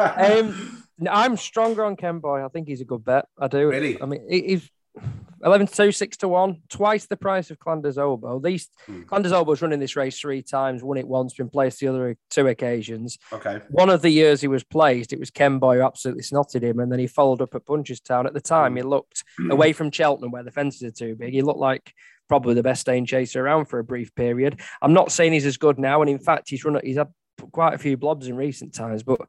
um, 0.00 0.73
I'm 1.10 1.36
stronger 1.36 1.84
on 1.84 1.96
Kemboy. 1.96 2.44
I 2.44 2.48
think 2.48 2.68
he's 2.68 2.80
a 2.80 2.84
good 2.84 3.04
bet. 3.04 3.26
I 3.38 3.48
do. 3.48 3.68
Really? 3.68 4.00
I 4.00 4.06
mean, 4.06 4.26
he's 4.28 4.70
11 5.44 5.66
to 5.66 5.74
2, 5.74 5.92
6 5.92 6.16
to 6.18 6.28
1, 6.28 6.62
twice 6.70 7.06
the 7.06 7.16
price 7.16 7.50
of 7.50 7.58
Clan 7.58 7.82
Des 7.82 8.00
Obeaux. 8.00 8.38
These 8.42 8.68
Hmm. 8.86 9.02
Clan 9.02 9.22
Des 9.22 9.34
Obeaux's 9.34 9.60
running 9.62 9.80
this 9.80 9.96
race 9.96 10.18
three 10.18 10.40
times, 10.40 10.82
won 10.82 10.96
it 10.96 11.06
once, 11.08 11.34
been 11.34 11.50
placed 11.50 11.80
the 11.80 11.88
other 11.88 12.16
two 12.30 12.46
occasions. 12.46 13.18
okay. 13.32 13.60
One 13.70 13.90
of 13.90 14.00
the 14.02 14.10
years 14.10 14.40
he 14.40 14.48
was 14.48 14.62
placed, 14.64 15.12
it 15.12 15.18
was 15.18 15.30
Kemboy 15.30 15.76
who 15.76 15.82
absolutely 15.82 16.22
snotted 16.22 16.62
him, 16.62 16.78
and 16.78 16.90
then 16.90 16.98
he 17.00 17.06
followed 17.08 17.42
up 17.42 17.54
at 17.54 17.66
Punchestown. 17.66 18.24
At 18.26 18.32
the 18.34 18.40
time, 18.40 18.76
he 18.76 18.82
looked 18.82 19.24
away 19.50 19.72
from 19.72 19.90
Cheltenham, 19.90 20.30
where 20.30 20.44
the 20.44 20.50
fences 20.52 20.82
are 20.82 20.90
too 20.92 21.16
big. 21.16 21.32
He 21.34 21.42
looked 21.42 21.58
like 21.60 21.92
probably 22.28 22.54
the 22.54 22.62
best 22.62 22.80
staying 22.82 23.04
chaser 23.04 23.44
around 23.44 23.66
for 23.66 23.78
a 23.80 23.84
brief 23.84 24.14
period. 24.14 24.60
I'm 24.80 24.94
not 24.94 25.12
saying 25.12 25.32
he's 25.34 25.44
as 25.44 25.58
good 25.58 25.78
now, 25.78 26.00
and 26.00 26.08
in 26.10 26.18
fact, 26.20 26.48
he's 26.48 26.64
run. 26.64 26.80
He's 26.82 26.96
had 26.96 27.08
quite 27.52 27.74
a 27.74 27.78
few 27.78 27.96
blobs 27.98 28.28
in 28.28 28.36
recent 28.36 28.72
times, 28.72 29.02
but 29.02 29.20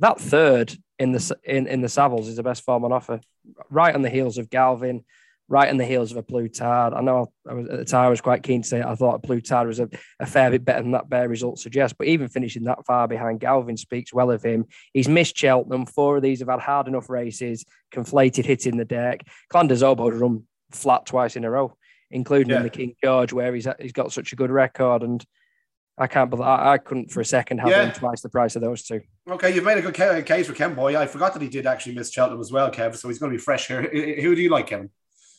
that 0.00 0.20
third 0.20 0.76
in 0.98 1.12
the 1.12 1.36
in 1.44 1.66
in 1.66 1.80
the 1.80 1.88
Savills 1.88 2.26
is 2.26 2.36
the 2.36 2.42
best 2.42 2.64
form 2.64 2.84
on 2.84 2.92
offer, 2.92 3.20
right 3.70 3.94
on 3.94 4.02
the 4.02 4.10
heels 4.10 4.38
of 4.38 4.50
Galvin. 4.50 5.04
Right 5.52 5.68
on 5.68 5.78
the 5.78 5.84
heels 5.84 6.12
of 6.12 6.16
A 6.16 6.22
Plus 6.22 6.56
Tard. 6.58 6.94
I 6.94 7.00
know 7.00 7.32
I 7.44 7.54
was 7.54 7.66
at 7.68 7.78
the 7.78 7.84
time 7.84 8.06
I 8.06 8.08
was 8.08 8.20
quite 8.20 8.44
keen 8.44 8.62
to 8.62 8.68
say 8.68 8.82
I 8.82 8.94
thought 8.94 9.16
A 9.16 9.18
Plus 9.18 9.42
Tard 9.42 9.66
was 9.66 9.80
a, 9.80 9.88
a 10.20 10.26
fair 10.26 10.48
bit 10.48 10.64
better 10.64 10.82
than 10.82 10.92
that 10.92 11.08
bare 11.08 11.28
result 11.28 11.58
suggests, 11.58 11.92
but 11.98 12.06
even 12.06 12.28
finishing 12.28 12.62
that 12.66 12.86
far 12.86 13.08
behind 13.08 13.40
Galvin 13.40 13.76
speaks 13.76 14.14
well 14.14 14.30
of 14.30 14.44
him. 14.44 14.66
He's 14.92 15.08
missed 15.08 15.36
Cheltenham. 15.36 15.86
Four 15.86 16.18
of 16.18 16.22
these 16.22 16.38
have 16.38 16.48
had 16.48 16.60
hard 16.60 16.86
enough 16.86 17.10
races, 17.10 17.64
conflated 17.92 18.44
hitting 18.44 18.76
the 18.76 18.84
deck. 18.84 19.26
Clan 19.48 19.66
Des 19.66 19.84
Obeaux's 19.84 20.20
run 20.20 20.44
flat 20.70 21.04
twice 21.06 21.34
in 21.34 21.44
a 21.44 21.50
row, 21.50 21.76
including 22.12 22.50
Yeah. 22.50 22.58
in 22.58 22.62
the 22.62 22.70
King 22.70 22.94
George, 23.02 23.32
where 23.32 23.52
he's 23.52 23.66
he's 23.80 23.90
got 23.90 24.12
such 24.12 24.32
a 24.32 24.36
good 24.36 24.52
record. 24.52 25.02
And 25.02 25.26
I 26.00 26.06
can't 26.06 26.30
believe 26.30 26.46
I, 26.46 26.72
I 26.72 26.78
couldn't 26.78 27.10
for 27.10 27.20
a 27.20 27.24
second 27.24 27.58
have 27.58 27.68
Yeah. 27.68 27.84
him 27.84 27.92
twice 27.92 28.22
the 28.22 28.30
price 28.30 28.56
of 28.56 28.62
those 28.62 28.82
two. 28.82 29.02
Okay, 29.30 29.54
you've 29.54 29.64
made 29.64 29.76
a 29.78 29.82
good 29.82 29.94
case 30.26 30.46
for 30.46 30.54
Kemboy. 30.54 30.96
I 30.96 31.06
forgot 31.06 31.34
that 31.34 31.42
he 31.42 31.48
did 31.48 31.66
actually 31.66 31.94
miss 31.94 32.10
Cheltenham 32.10 32.40
as 32.40 32.50
well, 32.50 32.70
Kev, 32.70 32.96
so 32.96 33.08
he's 33.08 33.18
going 33.18 33.30
to 33.30 33.36
be 33.36 33.42
fresh 33.42 33.68
here. 33.68 33.80
I- 33.82 34.16
I- 34.18 34.22
Who 34.22 34.34
do 34.34 34.40
you 34.40 34.48
like, 34.48 34.68
Kevin? 34.68 34.88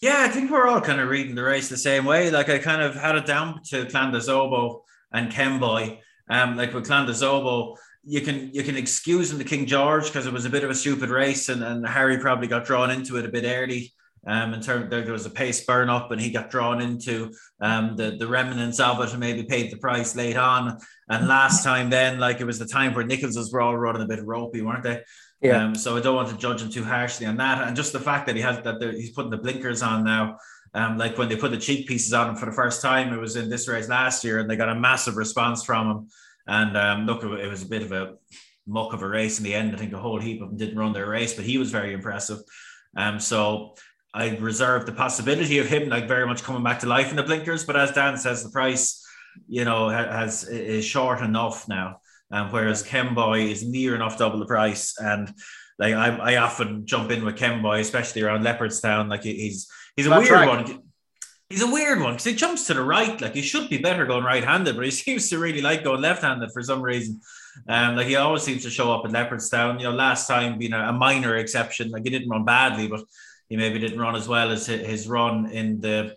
Yeah, 0.01 0.17
I 0.19 0.29
think 0.29 0.51
we're 0.51 0.67
all 0.67 0.79
kind 0.81 1.01
of 1.01 1.09
reading 1.09 1.35
the 1.35 1.43
race 1.43 1.67
the 1.67 1.77
same 1.77 2.05
way. 2.05 2.29
Like 2.29 2.47
I 2.49 2.59
kind 2.59 2.81
of 2.81 2.95
had 2.95 3.15
it 3.15 3.25
down 3.25 3.61
to 3.69 3.85
Clan 3.87 4.11
Des 4.11 4.29
Obeaux 4.31 4.83
and 5.11 5.31
Kemboy. 5.31 5.97
Um, 6.29 6.55
like 6.57 6.73
with 6.73 6.85
Clan 6.85 7.05
Des 7.07 7.23
Obeaux, 7.25 7.75
you 8.03 8.21
can 8.21 8.51
you 8.53 8.63
can 8.63 8.77
excuse 8.77 9.31
him 9.31 9.37
to 9.39 9.43
King 9.43 9.65
George 9.67 10.05
because 10.07 10.25
it 10.25 10.33
was 10.33 10.45
a 10.45 10.49
bit 10.49 10.63
of 10.63 10.69
a 10.71 10.75
stupid 10.75 11.09
race, 11.09 11.49
and, 11.49 11.63
and 11.63 11.85
Harry 11.87 12.17
probably 12.19 12.47
got 12.47 12.65
drawn 12.65 12.89
into 12.89 13.17
it 13.17 13.25
a 13.25 13.29
bit 13.29 13.43
early. 13.45 13.93
Um, 14.27 14.53
in 14.53 14.61
terms 14.61 14.89
there, 14.89 15.01
there 15.01 15.13
was 15.13 15.25
a 15.25 15.31
pace 15.31 15.65
burn 15.65 15.89
up, 15.89 16.11
and 16.11 16.21
he 16.21 16.29
got 16.29 16.51
drawn 16.51 16.81
into 16.81 17.31
um 17.59 17.95
the 17.95 18.17
the 18.19 18.27
remnants 18.27 18.79
of 18.79 18.99
it, 19.01 19.11
and 19.11 19.19
maybe 19.19 19.43
paid 19.43 19.71
the 19.71 19.77
price 19.77 20.15
late 20.15 20.37
on. 20.37 20.77
And 21.09 21.27
last 21.27 21.63
time, 21.63 21.89
then 21.89 22.19
like 22.19 22.39
it 22.39 22.45
was 22.45 22.59
the 22.59 22.67
time 22.67 22.93
where 22.93 23.05
Nicholls's 23.05 23.51
were 23.51 23.61
all 23.61 23.77
running 23.77 24.03
a 24.03 24.07
bit 24.07 24.23
ropey, 24.23 24.61
weren't 24.61 24.83
they? 24.83 25.01
Yeah. 25.41 25.63
Um, 25.63 25.75
so 25.75 25.97
I 25.97 26.01
don't 26.01 26.15
want 26.15 26.29
to 26.29 26.37
judge 26.37 26.61
him 26.61 26.69
too 26.69 26.83
harshly 26.83 27.25
on 27.25 27.37
that. 27.37 27.67
And 27.67 27.75
just 27.75 27.93
the 27.93 27.99
fact 27.99 28.27
that 28.27 28.35
he 28.35 28.41
has 28.43 28.61
that 28.61 28.81
he's 28.95 29.11
putting 29.11 29.31
the 29.31 29.37
blinkers 29.37 29.81
on 29.81 30.03
now. 30.03 30.37
Um, 30.73 30.97
like 30.97 31.17
when 31.17 31.27
they 31.27 31.35
put 31.35 31.51
the 31.51 31.57
cheek 31.57 31.85
pieces 31.85 32.13
on 32.13 32.29
him 32.29 32.35
for 32.37 32.45
the 32.45 32.53
first 32.53 32.81
time, 32.81 33.11
it 33.11 33.19
was 33.19 33.35
in 33.35 33.49
this 33.49 33.67
race 33.67 33.89
last 33.89 34.23
year, 34.23 34.39
and 34.39 34.49
they 34.49 34.55
got 34.55 34.69
a 34.69 34.75
massive 34.75 35.17
response 35.17 35.65
from 35.65 35.89
him. 35.89 36.07
And 36.47 36.77
um, 36.77 37.05
look, 37.05 37.23
it 37.23 37.49
was 37.49 37.63
a 37.63 37.67
bit 37.67 37.81
of 37.81 37.91
a 37.91 38.13
muck 38.67 38.93
of 38.93 39.01
a 39.01 39.07
race 39.07 39.37
in 39.37 39.43
the 39.43 39.53
end. 39.53 39.75
I 39.75 39.77
think 39.77 39.93
a 39.93 39.99
whole 39.99 40.19
heap 40.19 40.41
of 40.41 40.49
them 40.49 40.57
didn't 40.57 40.77
run 40.77 40.93
their 40.93 41.09
race, 41.09 41.33
but 41.33 41.45
he 41.45 41.57
was 41.57 41.71
very 41.71 41.93
impressive. 41.93 42.39
Um, 42.95 43.19
so 43.19 43.75
I 44.13 44.35
reserve 44.37 44.85
the 44.85 44.91
possibility 44.91 45.59
of 45.59 45.67
him 45.67 45.89
like 45.89 46.07
very 46.07 46.27
much 46.27 46.43
coming 46.43 46.63
back 46.63 46.79
to 46.79 46.87
life 46.87 47.09
in 47.09 47.15
the 47.15 47.23
blinkers. 47.23 47.63
But 47.65 47.77
as 47.77 47.91
Dan 47.91 48.17
says, 48.17 48.43
the 48.43 48.49
price, 48.49 49.05
you 49.47 49.63
know, 49.63 49.89
has 49.89 50.43
is 50.47 50.83
short 50.85 51.21
enough 51.21 51.67
now. 51.67 52.01
Um, 52.31 52.51
whereas 52.51 52.83
Kemboy 52.83 53.51
is 53.51 53.63
near 53.63 53.95
enough 53.95 54.17
double 54.17 54.39
the 54.39 54.45
price. 54.45 54.95
And 54.97 55.33
like 55.79 55.93
I, 55.93 56.15
I 56.17 56.35
often 56.37 56.85
jump 56.85 57.11
in 57.11 57.23
with 57.23 57.37
Kemboy, 57.37 57.79
especially 57.79 58.21
around 58.21 58.43
Leopardstown. 58.43 59.09
Like 59.09 59.23
he's 59.23 59.69
he's 59.95 60.07
a 60.07 60.09
weird 60.09 60.27
track. 60.27 60.47
one. 60.47 60.83
He's 61.49 61.61
a 61.61 61.67
weird 61.67 61.99
one 61.99 62.13
because 62.13 62.23
he 62.23 62.35
jumps 62.35 62.67
to 62.67 62.73
the 62.73 62.83
right. 62.83 63.19
Like 63.19 63.35
he 63.35 63.41
should 63.41 63.69
be 63.69 63.77
better 63.77 64.05
going 64.05 64.23
right-handed, 64.23 64.75
but 64.75 64.85
he 64.85 64.91
seems 64.91 65.29
to 65.29 65.39
really 65.39 65.61
like 65.61 65.83
going 65.83 66.01
left-handed 66.01 66.51
for 66.53 66.61
some 66.61 66.81
reason. 66.81 67.19
Um, 67.67 67.97
like 67.97 68.07
he 68.07 68.15
always 68.15 68.43
seems 68.43 68.63
to 68.63 68.69
show 68.69 68.93
up 68.93 69.05
at 69.05 69.11
Leopardstown. 69.11 69.79
You 69.79 69.85
know, 69.85 69.91
last 69.91 70.27
time 70.27 70.57
being 70.57 70.73
a, 70.73 70.89
a 70.89 70.93
minor 70.93 71.35
exception. 71.37 71.89
Like 71.89 72.03
he 72.03 72.09
didn't 72.09 72.29
run 72.29 72.45
badly, 72.45 72.87
but 72.87 73.03
he 73.51 73.57
maybe 73.57 73.79
didn't 73.79 73.99
run 73.99 74.15
as 74.15 74.29
well 74.29 74.49
as 74.49 74.65
his 74.65 75.09
run 75.09 75.51
in 75.51 75.81
the 75.81 76.15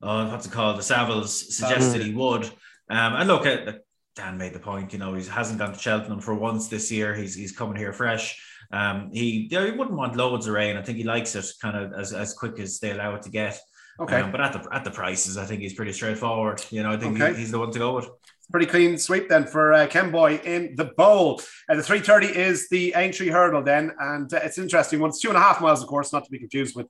uh, 0.00 0.28
what's 0.28 0.46
it 0.46 0.52
called? 0.52 0.78
The 0.78 0.82
Savills 0.82 1.26
suggested 1.26 2.00
he 2.00 2.14
would. 2.14 2.44
Um, 2.88 3.14
and 3.16 3.26
look 3.26 3.44
at 3.44 3.80
Dan 4.14 4.38
made 4.38 4.52
the 4.52 4.60
point. 4.60 4.92
You 4.92 5.00
know, 5.00 5.14
he 5.14 5.24
hasn't 5.26 5.58
gone 5.58 5.72
to 5.72 5.78
Cheltenham 5.78 6.20
for 6.20 6.32
once 6.32 6.68
this 6.68 6.92
year. 6.92 7.12
He's 7.12 7.34
he's 7.34 7.50
coming 7.50 7.74
here 7.74 7.92
fresh. 7.92 8.40
Um, 8.70 9.10
he 9.12 9.48
you 9.50 9.58
know, 9.58 9.66
he 9.66 9.72
wouldn't 9.72 9.96
want 9.96 10.14
loads 10.14 10.46
of 10.46 10.54
rain. 10.54 10.76
I 10.76 10.82
think 10.82 10.96
he 10.96 11.02
likes 11.02 11.34
it 11.34 11.44
kind 11.60 11.76
of 11.76 11.92
as, 11.92 12.12
as 12.12 12.34
quick 12.34 12.60
as 12.60 12.78
they 12.78 12.92
allow 12.92 13.16
it 13.16 13.22
to 13.22 13.30
get. 13.30 13.58
Okay. 13.98 14.20
Um, 14.20 14.30
but 14.30 14.40
at 14.40 14.52
the 14.52 14.72
at 14.72 14.84
the 14.84 14.92
prices, 14.92 15.36
I 15.36 15.46
think 15.46 15.62
he's 15.62 15.74
pretty 15.74 15.92
straightforward. 15.92 16.64
You 16.70 16.84
know, 16.84 16.92
I 16.92 16.98
think 16.98 17.20
okay. 17.20 17.32
he, 17.32 17.40
he's 17.40 17.50
the 17.50 17.58
one 17.58 17.72
to 17.72 17.80
go 17.80 17.96
with. 17.96 18.08
Pretty 18.50 18.66
clean 18.66 18.98
sweep 18.98 19.28
then 19.28 19.46
for 19.46 19.72
uh, 19.72 19.86
Kemboy 19.86 20.42
in 20.44 20.74
the 20.74 20.86
bowl. 20.96 21.40
And 21.68 21.76
uh, 21.78 21.80
the 21.80 21.86
330 21.86 22.38
is 22.38 22.68
the 22.68 22.94
Aintree 22.96 23.28
hurdle 23.28 23.62
then. 23.62 23.92
And 23.98 24.32
uh, 24.32 24.40
it's 24.42 24.58
interesting 24.58 25.00
one. 25.00 25.10
It's 25.10 25.20
two 25.20 25.28
and 25.28 25.36
a 25.36 25.40
half 25.40 25.60
miles, 25.60 25.82
of 25.82 25.88
course, 25.88 26.12
not 26.12 26.24
to 26.24 26.30
be 26.30 26.38
confused 26.38 26.74
with 26.74 26.86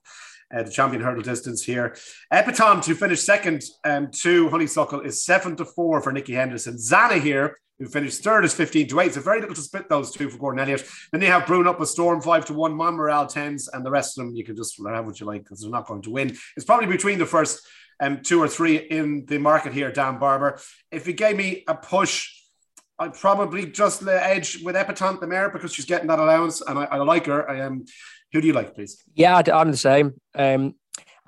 uh, 0.55 0.63
the 0.63 0.71
champion 0.71 1.03
hurdle 1.03 1.23
distance 1.23 1.63
here. 1.63 1.97
Epatante 2.33 2.85
to 2.85 2.95
finish 2.95 3.21
second 3.21 3.63
um, 3.85 4.11
to 4.11 4.49
Honeysuckle 4.49 5.01
is 5.01 5.25
seven 5.25 5.57
to 5.57 5.65
four 5.65 6.01
for 6.01 6.13
Nicky 6.13 6.35
Henderson. 6.35 6.77
Zanahiyr, 6.77 7.53
who 7.79 7.87
finished 7.87 8.23
third 8.23 8.45
is 8.45 8.55
15 8.55 8.89
to 8.89 9.01
8. 9.01 9.15
So 9.15 9.21
very 9.21 9.41
little 9.41 9.55
to 9.55 9.61
split 9.61 9.89
those 9.89 10.13
two 10.13 10.29
for 10.29 10.39
Gordon 10.39 10.61
Elliott. 10.61 10.85
Then 11.13 11.21
they 11.21 11.29
have 11.29 11.45
Brewin'upastorm 11.45 12.23
5 12.23 12.45
to 12.47 12.55
1, 12.55 12.73
Monmiral 12.73 13.33
10s, 13.33 13.69
and 13.73 13.85
the 13.85 13.91
rest 13.91 14.19
of 14.19 14.27
them 14.27 14.35
you 14.35 14.45
can 14.45 14.57
just 14.57 14.77
have 14.87 15.07
what 15.07 15.19
you 15.19 15.27
like 15.27 15.43
because 15.43 15.63
they're 15.63 15.71
not 15.71 15.87
going 15.87 16.03
to 16.03 16.11
win. 16.11 16.37
It's 16.57 16.67
probably 16.67 16.87
between 16.87 17.19
the 17.19 17.27
first 17.27 17.67
um, 18.01 18.21
two 18.23 18.43
or 18.43 18.49
three 18.49 18.77
in 18.77 19.27
the 19.27 19.39
market 19.39 19.73
here, 19.73 19.93
Dan 19.93 20.19
Barber. 20.19 20.59
If 20.91 21.07
you 21.07 21.13
gave 21.13 21.37
me 21.37 21.65
a 21.69 21.75
push, 21.75 22.31
I'd 22.99 23.15
probably 23.15 23.67
just 23.67 24.07
edge 24.07 24.63
with 24.63 24.75
Epatante 24.75 25.21
the 25.21 25.27
mare 25.27 25.51
because 25.51 25.73
she's 25.73 25.87
getting 25.87 26.09
that 26.09 26.19
allowance 26.19 26.61
and 26.61 26.79
I, 26.79 26.85
I 26.85 26.97
like 26.99 27.27
her. 27.27 27.49
I. 27.49 27.61
Um, 27.61 27.85
who 28.33 28.41
do 28.41 28.47
you 28.47 28.53
like, 28.53 28.75
please? 28.75 29.03
Yeah, 29.15 29.43
I'm 29.53 29.71
the 29.71 29.77
same. 29.77 30.15
Um, 30.37 30.75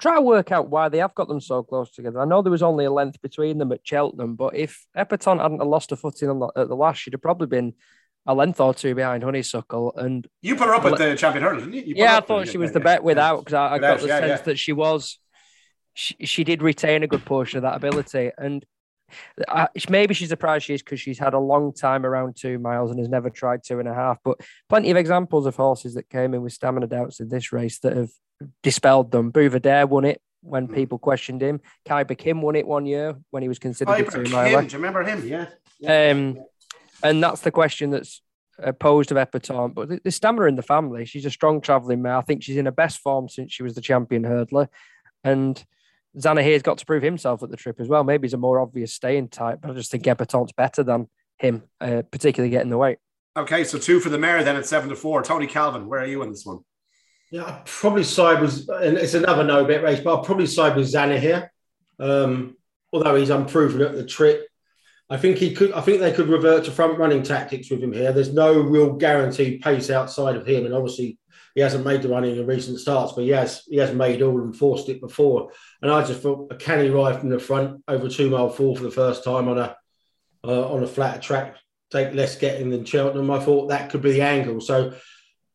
try 0.00 0.14
to 0.14 0.21
work 0.21 0.52
out 0.52 0.69
why 0.69 0.88
they 0.88 0.99
have 0.99 1.14
got 1.14 1.29
them 1.29 1.41
so 1.41 1.62
close 1.62 1.91
together. 1.91 2.21
I 2.21 2.25
know 2.25 2.43
there 2.43 2.50
was 2.50 2.62
only 2.62 2.85
a 2.85 2.93
length 2.93 3.21
between 3.23 3.59
them 3.59 3.73
at 3.73 3.81
Cheltenham, 3.83 4.37
but 4.37 4.55
if 4.55 4.87
Epatante 4.97 5.43
hadn't 5.43 5.59
lost 5.59 5.93
a 5.93 5.97
footing 5.97 6.31
on 6.31 6.38
the, 6.38 6.52
at 6.57 6.69
the 6.69 6.76
last, 6.76 6.99
she'd 6.99 7.14
have 7.14 7.23
probably 7.23 7.49
been 7.49 7.75
a 8.26 8.35
length 8.35 8.61
or 8.61 8.73
two 8.73 8.95
behind 8.95 9.25
Honeysuckle. 9.25 9.95
And 9.97 10.26
you 10.43 10.55
put 10.55 10.69
her 10.69 10.75
up 10.75 10.85
at 10.85 10.99
the 10.99 11.17
champion 11.17 11.45
hurdle, 11.45 11.61
didn't 11.61 11.75
you? 11.75 11.83
you 11.83 11.95
yeah, 11.97 12.19
I 12.19 12.21
thought 12.21 12.49
she 12.49 12.59
was 12.59 12.73
the 12.73 12.81
bet 12.81 13.02
without 13.02 13.38
because 13.41 13.55
I, 13.55 13.75
I 13.75 13.79
got 13.79 14.00
the 14.00 14.07
yeah, 14.07 14.19
sense 14.21 14.41
yeah. 14.41 14.45
that 14.45 14.59
she 14.59 14.73
was. 14.73 15.19
She, 15.94 16.16
she 16.25 16.44
did 16.44 16.62
retain 16.62 17.02
a 17.02 17.06
good 17.06 17.25
portion 17.25 17.58
of 17.58 17.62
that 17.62 17.76
ability, 17.76 18.30
and 18.38 18.64
I, 19.49 19.68
maybe 19.88 20.14
she's 20.14 20.28
surprised 20.28 20.64
she 20.64 20.75
is 20.75 20.82
because 20.82 21.00
she's 21.00 21.18
had 21.18 21.34
a 21.34 21.38
long 21.38 21.72
time 21.72 22.06
around 22.06 22.37
two 22.37 22.58
miles 22.58 22.90
and 22.90 22.99
has 22.99 23.08
never 23.08 23.30
tried 23.30 23.62
two 23.64 23.78
and 23.78 23.88
a 23.88 23.94
half. 23.94 24.18
But 24.25 24.40
plenty 24.68 24.90
of 24.90 24.96
examples 24.96 25.46
of 25.46 25.56
horses 25.56 25.94
that 25.94 26.08
came 26.08 26.34
in 26.34 26.42
with 26.42 26.52
stamina 26.52 26.87
doubts 26.87 27.20
in 27.20 27.28
this 27.28 27.52
race 27.52 27.78
that 27.80 27.96
have 27.96 28.11
dispelled 28.62 29.11
them. 29.11 29.30
Buveur 29.30 29.61
d'Air 29.61 29.87
won 29.87 30.04
it 30.04 30.20
when 30.42 30.68
mm. 30.68 30.75
people 30.75 30.99
questioned 30.99 31.42
him. 31.42 31.61
Khyber 31.87 32.16
Kim 32.16 32.42
won 32.42 32.56
it 32.56 32.66
one 32.66 32.87
year 32.87 33.16
when 33.30 33.42
he 33.42 33.49
was 33.49 33.58
considered 33.58 33.92
a 33.92 34.11
two 34.11 34.30
miler. 34.30 34.62
Do 34.62 34.68
you 34.68 34.78
remember 34.78 35.02
him? 35.02 35.26
Yeah. 35.26 36.11
Um, 36.11 36.38
and 37.02 37.22
that's 37.22 37.40
the 37.40 37.50
question 37.50 37.90
that's 37.90 38.22
uh, 38.62 38.72
posed 38.72 39.12
of 39.12 39.16
Epatante. 39.16 39.75
But 39.75 39.88
the, 39.88 40.00
the 40.04 40.11
stamina 40.11 40.46
in 40.46 40.56
the 40.56 40.62
family. 40.62 41.04
She's 41.04 41.26
a 41.26 41.30
strong 41.30 41.61
travelling 41.61 42.02
mare. 42.02 42.16
I 42.16 42.22
think 42.22 42.42
she's 42.42 42.56
in 42.56 42.66
her 42.66 42.72
best 42.72 43.00
form 43.00 43.28
since 43.28 43.52
she 43.52 43.62
was 43.62 43.75
the 43.75 43.80
champion 43.80 44.22
hurdler. 44.22 44.68
And 45.25 45.62
Zanahiyr's 46.19 46.62
got 46.62 46.78
to 46.78 46.87
prove 46.87 47.02
himself 47.02 47.42
at 47.42 47.50
the 47.50 47.57
trip 47.57 47.81
as 47.81 47.88
well. 47.88 48.04
Maybe 48.04 48.26
he's 48.26 48.35
a 48.35 48.38
more 48.38 48.61
obvious 48.61 48.92
staying 48.92 49.28
type, 49.28 49.61
but 49.62 49.71
I 49.71 49.75
just 49.75 49.90
think 49.90 50.04
Epatante's 50.04 50.52
better 50.52 50.83
than 50.83 51.09
him, 51.38 51.62
uh, 51.81 52.02
particularly 52.11 52.50
getting 52.50 52.71
the 52.71 52.78
weight. 52.78 52.99
Okay, 53.37 53.64
so 53.64 53.78
two 53.78 53.99
for 53.99 54.11
the 54.11 54.19
mare 54.19 54.45
then 54.45 54.57
at 54.57 54.66
seven 54.66 54.90
to 54.90 54.97
four. 54.97 55.23
Tony 55.23 55.47
Calvin, 55.47 55.88
where 55.88 56.00
are 56.00 56.07
you 56.07 56.23
in 56.23 56.31
this 56.31 56.45
one? 56.45 56.59
Yeah, 57.31 57.45
I'd 57.45 57.64
probably 57.64 58.04
side 58.04 58.42
with, 58.42 58.69
and 58.69 58.99
it's 58.99 59.14
another 59.14 59.42
no 59.42 59.64
bet 59.64 59.83
race, 59.83 60.00
but 60.00 60.11
I'll 60.11 60.25
probably 60.25 60.47
side 60.47 60.76
with 60.76 60.92
Zanahiyr. 60.92 61.49
Um, 61.99 62.57
although 62.92 63.14
he's 63.14 63.31
unproven 63.31 63.81
at 63.81 63.95
the 63.95 64.04
trip, 64.04 64.47
I 65.09 65.16
think 65.16 65.38
he 65.38 65.54
could. 65.54 65.73
I 65.73 65.81
think 65.81 66.00
they 66.00 66.12
could 66.12 66.28
revert 66.28 66.64
to 66.64 66.71
front 66.71 66.99
running 66.99 67.23
tactics 67.23 67.71
with 67.71 67.83
him 67.83 67.92
here. 67.92 68.12
There's 68.12 68.35
no 68.35 68.61
real 68.61 68.92
guaranteed 68.92 69.62
pace 69.62 69.88
outside 69.88 70.37
of 70.37 70.47
him, 70.47 70.66
and 70.66 70.75
obviously 70.75 71.19
he 71.54 71.61
hasn't 71.61 71.85
made 71.85 72.02
the 72.02 72.09
running 72.09 72.32
in 72.32 72.38
the 72.38 72.44
recent 72.44 72.78
starts, 72.80 73.12
but 73.12 73.25
he 73.25 73.30
has 73.30 73.62
he 73.68 73.76
has 73.76 73.94
made 73.94 74.23
all 74.23 74.40
and 74.40 74.56
forced 74.56 74.88
it 74.88 75.00
before. 75.00 75.50
And 75.80 75.90
I 75.90 76.04
just 76.04 76.21
thought 76.21 76.52
a 76.52 76.56
canny 76.56 76.88
ride 76.88 77.21
from 77.21 77.28
the 77.28 77.38
front 77.38 77.82
over 77.88 78.09
two 78.09 78.30
mile 78.30 78.49
four 78.49 78.76
for 78.76 78.82
the 78.82 78.90
first 78.90 79.25
time 79.25 79.49
on 79.49 79.59
a 79.59 79.76
uh, 80.44 80.73
on 80.73 80.82
a 80.82 80.87
flatter 80.87 81.21
track, 81.21 81.56
take 81.90 82.14
less 82.14 82.37
getting 82.37 82.71
than 82.71 82.85
Cheltenham. 82.85 83.30
I 83.30 83.38
thought 83.38 83.68
that 83.68 83.90
could 83.90 84.02
be 84.02 84.12
the 84.12 84.23
angle. 84.23 84.61
So 84.61 84.94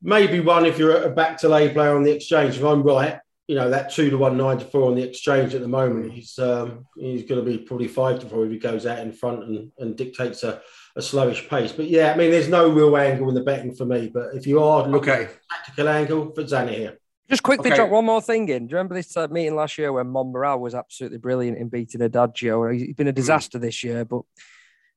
maybe 0.02 0.40
one 0.40 0.66
if 0.66 0.78
you're 0.78 1.04
a 1.04 1.10
back 1.10 1.38
to 1.40 1.50
lay 1.50 1.74
player 1.74 1.96
on 1.96 2.04
the 2.04 2.16
exchange. 2.16 2.58
If 2.58 2.64
I'm 2.64 2.84
right, 2.84 3.20
you 3.48 3.56
know 3.56 3.70
that 3.70 3.90
two 3.90 4.10
to 4.10 4.18
one, 4.18 4.38
nine 4.38 4.58
to 4.58 4.66
four 4.66 4.90
on 4.90 4.96
the 4.96 5.04
exchange 5.04 5.56
at 5.56 5.62
the 5.62 5.68
moment. 5.68 6.12
He's 6.12 6.38
um, 6.38 6.86
he's 6.98 7.24
going 7.24 7.44
to 7.44 7.50
be 7.50 7.58
probably 7.58 7.88
five 7.88 8.20
to 8.20 8.26
four 8.26 8.46
if 8.46 8.52
he 8.52 8.60
goes 8.60 8.86
out 8.86 9.00
in 9.00 9.14
front 9.14 9.44
and, 9.44 9.72
and 9.80 9.96
dictates 9.96 10.44
a, 10.44 10.62
a 10.96 11.00
slowish 11.00 11.48
pace. 11.50 11.72
But 11.72 11.88
yeah, 11.88 12.12
I 12.12 12.18
mean, 12.18 12.30
there's 12.30 12.50
no 12.50 12.70
real 12.70 12.96
angle 12.98 13.30
in 13.30 13.36
the 13.36 13.44
betting 13.44 13.74
for 13.74 13.86
me. 13.86 14.12
But 14.14 14.36
if 14.36 14.46
you 14.46 14.62
are 14.62 14.88
looking 14.88 15.12
okay. 15.12 15.24
at 15.24 15.40
tactical 15.50 15.90
angle 15.90 16.32
for 16.34 16.44
Zanahiyr. 16.44 16.98
Just 17.30 17.44
quickly 17.44 17.72
okay. 17.72 17.76
drop 17.76 17.90
one 17.90 18.06
more 18.06 18.22
thing 18.22 18.48
in. 18.48 18.68
Do 18.68 18.72
you 18.72 18.78
remember 18.78 18.96
this 18.96 19.16
uh, 19.18 19.28
meeting 19.28 19.56
last 19.56 19.78
year 19.78 19.92
when 19.92 20.08
Monmiral 20.08 20.60
was 20.60 20.74
absolutely 20.74 21.18
brilliant 21.18 21.58
in 21.58 21.68
beating 21.68 22.02
Adagio? 22.02 22.70
He's 22.70 22.96
been 22.96 23.08
a 23.08 23.12
hmm. 23.12 23.16
disaster 23.16 23.60
this 23.60 23.84
year, 23.84 24.06
but 24.06 24.22